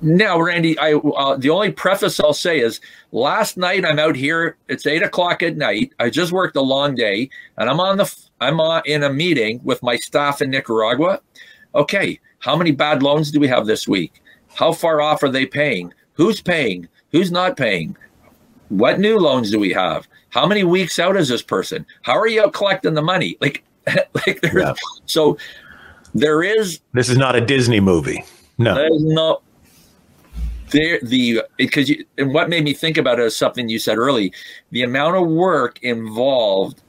[0.00, 2.80] now, Randy, I uh, the only preface I'll say is
[3.12, 4.56] last night I'm out here.
[4.68, 5.92] It's eight o'clock at night.
[5.98, 9.60] I just worked a long day, and I'm on the I'm on, in a meeting
[9.62, 11.20] with my staff in Nicaragua.
[11.74, 14.22] Okay, how many bad loans do we have this week?
[14.54, 15.92] How far off are they paying?
[16.14, 16.88] Who's paying?
[17.12, 17.96] Who's not paying?
[18.68, 20.08] What new loans do we have?
[20.30, 21.84] How many weeks out is this person?
[22.02, 23.36] How are you collecting the money?
[23.40, 23.64] Like,
[24.14, 24.74] like there's yeah.
[25.06, 25.36] so
[26.14, 26.80] there is.
[26.94, 28.24] This is not a Disney movie.
[28.60, 29.42] No, that is not
[30.70, 31.00] there.
[31.02, 34.34] The because you and what made me think about it is something you said early.
[34.70, 36.82] The amount of work involved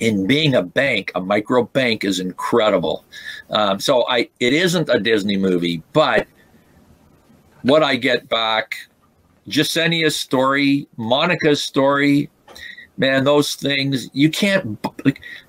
[0.00, 3.04] in being a bank, a micro bank, is incredible.
[3.48, 6.26] Um, so I, it isn't a Disney movie, but
[7.62, 8.74] what I get back,
[9.46, 12.28] Jasenia's story, Monica's story,
[12.98, 14.84] man, those things you can't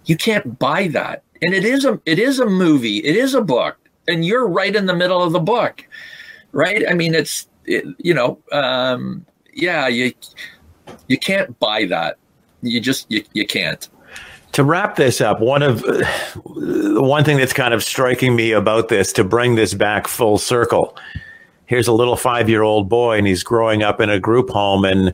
[0.05, 1.23] you can't buy that.
[1.41, 4.75] And it is a it is a movie, it is a book and you're right
[4.75, 5.87] in the middle of the book,
[6.51, 6.83] right?
[6.89, 10.13] I mean, it's it, you know, um, yeah, you
[11.07, 12.17] you can't buy that.
[12.61, 13.87] You just you, you can't.
[14.53, 18.87] To wrap this up, one of the one thing that's kind of striking me about
[18.89, 20.97] this to bring this back full circle.
[21.65, 24.85] Here's a little five year old boy, and he's growing up in a group home,
[24.85, 25.13] and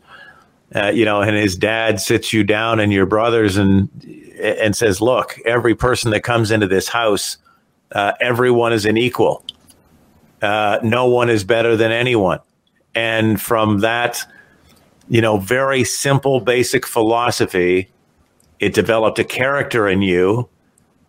[0.75, 3.89] uh, you know, and his dad sits you down and your brothers and
[4.39, 7.37] and says, "Look, every person that comes into this house
[7.93, 9.43] uh, everyone is an equal.
[10.41, 12.39] Uh, no one is better than anyone.
[12.95, 14.19] And from that,
[15.09, 17.89] you know, very simple, basic philosophy,
[18.59, 20.49] it developed a character in you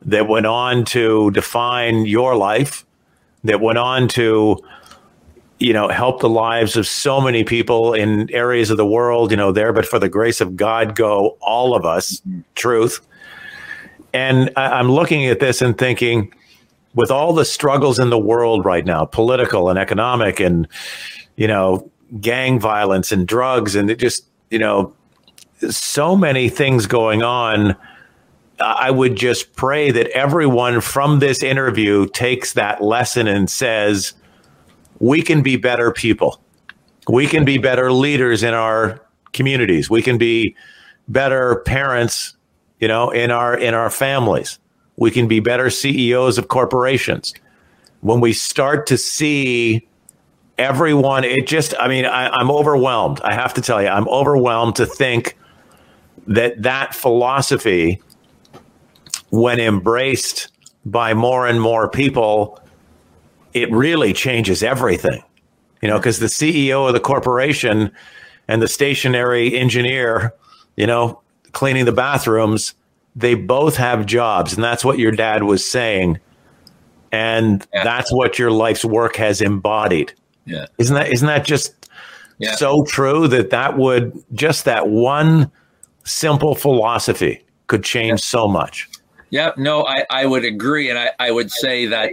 [0.03, 2.85] that went on to define your life,
[3.45, 4.59] that went on to,
[5.59, 9.37] you know, help the lives of so many people in areas of the world, you
[9.37, 12.21] know, there, but for the grace of God, go all of us,
[12.55, 13.01] truth.
[14.13, 16.33] And I, I'm looking at this and thinking,
[16.95, 20.69] with all the struggles in the world right now, political and economic and,
[21.37, 21.91] you know,
[22.21, 24.95] gang violence and drugs and it just, you know,
[25.71, 27.77] so many things going on.
[28.61, 34.13] I would just pray that everyone from this interview takes that lesson and says,
[35.01, 36.41] we can be better people.
[37.09, 39.91] We can be better leaders in our communities.
[39.91, 40.55] We can be
[41.09, 42.37] better parents,
[42.79, 44.59] you know, in our in our families.
[44.97, 47.35] We can be better CEOs of corporations.
[48.01, 49.87] When we start to see
[50.59, 53.21] everyone, it just, I mean, I, I'm overwhelmed.
[53.23, 55.37] I have to tell you, I'm overwhelmed to think
[56.27, 58.01] that that philosophy,
[59.31, 60.53] when embraced
[60.85, 62.61] by more and more people,
[63.53, 65.23] it really changes everything.
[65.83, 67.91] You know, because the CEO of the corporation
[68.49, 70.35] and the stationary engineer,
[70.77, 71.21] you know,
[71.53, 72.75] cleaning the bathrooms,
[73.17, 76.19] they both have jobs and that's what your dad was saying
[77.13, 77.85] and yeah.
[77.85, 80.13] that's what your life's work has embodied
[80.47, 81.89] yeah isn't that isn't that just
[82.39, 82.55] yeah.
[82.57, 85.51] so true that that would just that one
[86.05, 88.25] simple philosophy could change yeah.
[88.25, 88.89] so much
[89.31, 92.13] yeah no I, I would agree and I, I would say that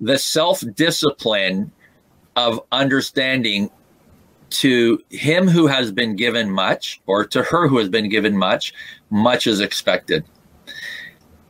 [0.00, 1.72] the self-discipline
[2.36, 3.68] of understanding
[4.50, 8.72] to him who has been given much or to her who has been given much
[9.10, 10.24] much is expected.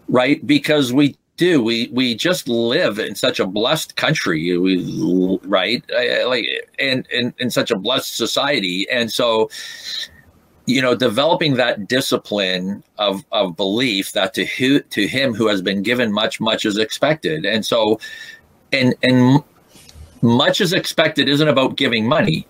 [0.08, 0.44] Right?
[0.46, 1.62] Because we do.
[1.62, 5.84] We we just live in such a blessed country we right?
[6.26, 6.44] Like
[6.78, 8.88] and in, in such a blessed society.
[8.90, 9.48] And so
[10.68, 15.62] you know, developing that discipline of, of belief that to who, to him who has
[15.62, 17.46] been given much, much is expected.
[17.46, 17.98] And so,
[18.70, 19.42] and, and
[20.20, 22.46] much is expected isn't about giving money.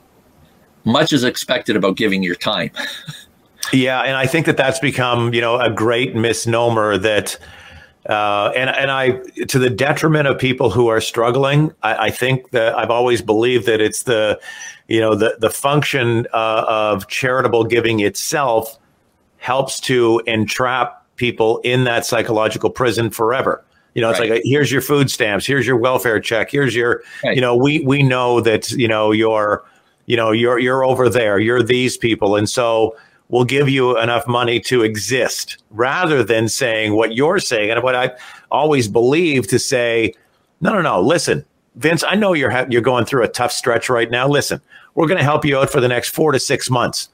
[0.88, 2.70] Much is expected about giving your time.
[3.72, 4.00] yeah.
[4.00, 7.38] And I think that that's become, you know, a great misnomer that,
[8.08, 9.10] uh, and and I,
[9.48, 13.66] to the detriment of people who are struggling, I, I, think that I've always believed
[13.66, 14.40] that it's the,
[14.86, 18.78] you know, the the function uh, of charitable giving itself
[19.36, 23.62] helps to entrap people in that psychological prison forever.
[23.94, 24.30] You know, it's right.
[24.30, 27.34] like here's your food stamps, here's your welfare check, here's your, right.
[27.34, 29.64] you know, we we know that you know you're,
[30.08, 32.96] you know, you're you're over there, you're these people, and so
[33.28, 37.94] we'll give you enough money to exist rather than saying what you're saying and what
[37.94, 38.10] I
[38.50, 40.14] always believe to say,
[40.62, 41.44] no, no, no, listen,
[41.76, 44.26] Vince, I know you're ha- you're going through a tough stretch right now.
[44.26, 44.60] Listen,
[44.94, 47.10] we're going to help you out for the next four to six months.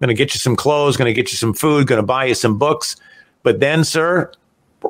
[0.00, 2.24] Going to get you some clothes, going to get you some food, going to buy
[2.24, 2.96] you some books.
[3.44, 4.32] But then, sir,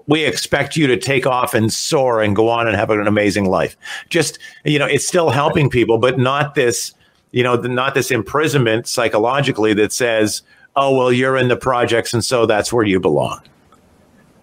[0.06, 3.44] we expect you to take off and soar and go on and have an amazing
[3.44, 3.76] life.
[4.08, 6.94] Just, you know, it's still helping people, but not this,
[7.32, 10.42] you know, not this imprisonment psychologically that says,
[10.76, 13.40] oh, well, you're in the projects, and so that's where you belong.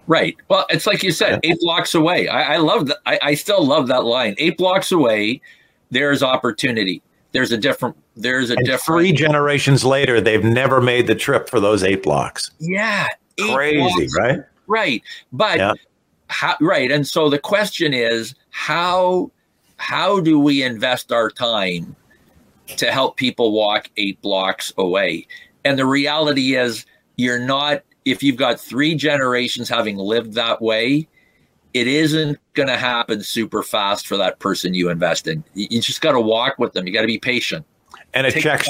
[0.06, 0.36] Right.
[0.48, 2.26] Well, it's like you said, eight blocks away.
[2.26, 2.98] I, I love that.
[3.06, 4.34] I, I still love that line.
[4.38, 5.40] Eight blocks away,
[5.90, 7.00] there's opportunity.
[7.32, 7.96] There's a different.
[8.16, 9.02] There's a and different.
[9.02, 12.50] Three generations later, they've never made the trip for those eight blocks.
[12.58, 13.06] Yeah.
[13.38, 14.18] Crazy, blocks.
[14.18, 14.40] right?
[14.66, 15.02] Right.
[15.32, 15.72] But yeah.
[16.26, 16.90] how, right.
[16.90, 19.30] And so the question is, how
[19.76, 21.94] how do we invest our time
[22.76, 25.26] to help people walk eight blocks away?
[25.64, 31.06] And the reality is, you're not, if you've got three generations having lived that way,
[31.74, 35.44] it isn't going to happen super fast for that person you invest in.
[35.54, 36.86] You just got to walk with them.
[36.86, 37.64] You got to be patient.
[38.14, 38.64] And a check,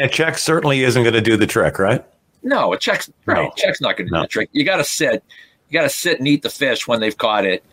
[0.00, 2.04] a check certainly isn't going to do the trick, right?
[2.44, 3.44] No, a check's right.
[3.44, 3.52] No.
[3.56, 4.50] Check's not going to do the trick.
[4.52, 5.24] You got to sit.
[5.68, 7.64] You got to sit and eat the fish when they've caught it,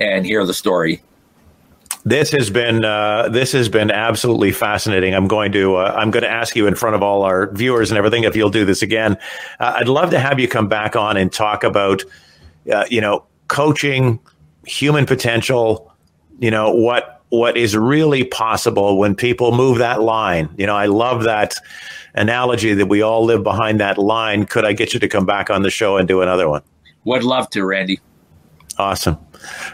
[0.00, 1.02] and hear the story.
[2.04, 5.14] This has been uh, this has been absolutely fascinating.
[5.14, 7.90] I'm going to uh, I'm going to ask you in front of all our viewers
[7.90, 9.18] and everything if you'll do this again.
[9.58, 12.02] Uh, I'd love to have you come back on and talk about
[12.72, 14.18] uh, you know coaching,
[14.64, 15.92] human potential.
[16.38, 20.48] You know what what is really possible when people move that line.
[20.56, 21.54] You know I love that
[22.14, 24.46] analogy that we all live behind that line.
[24.46, 26.62] Could I get you to come back on the show and do another one?
[27.04, 28.00] Would love to, Randy.
[28.78, 29.18] Awesome.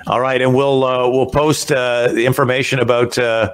[0.06, 3.52] All right, and we'll uh, we'll post uh, the information about uh,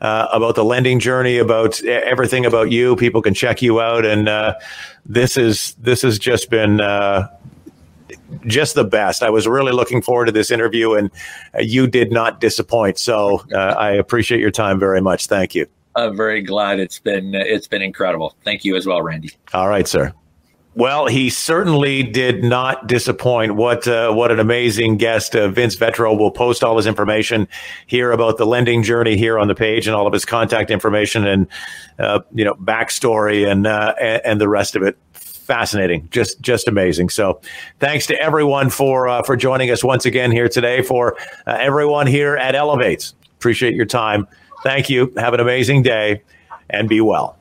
[0.00, 2.96] uh about the lending journey, about everything about you.
[2.96, 4.54] People can check you out, and uh,
[5.06, 7.28] this is this has just been uh,
[8.46, 9.22] just the best.
[9.22, 11.10] I was really looking forward to this interview, and
[11.60, 12.98] you did not disappoint.
[12.98, 15.26] So I appreciate your time very much.
[15.26, 15.66] Thank you.
[15.96, 18.36] I'm very glad it's been it's been incredible.
[18.42, 19.30] Thank you as well, Randy.
[19.52, 20.12] All right, sir.
[20.76, 23.54] Well, he certainly did not disappoint.
[23.54, 26.18] What uh, what an amazing guest, uh, Vince Vetro.
[26.18, 27.46] Will post all his information
[27.86, 31.24] here about the lending journey here on the page, and all of his contact information
[31.26, 31.46] and
[32.00, 34.98] uh, you know backstory and, uh, and, the rest of it.
[35.12, 37.08] Fascinating, just just amazing.
[37.08, 37.40] So,
[37.78, 40.82] thanks to everyone for uh, for joining us once again here today.
[40.82, 41.16] For
[41.46, 44.26] uh, everyone here at Elevates, appreciate your time.
[44.64, 45.12] Thank you.
[45.18, 46.22] Have an amazing day,
[46.68, 47.38] and be well.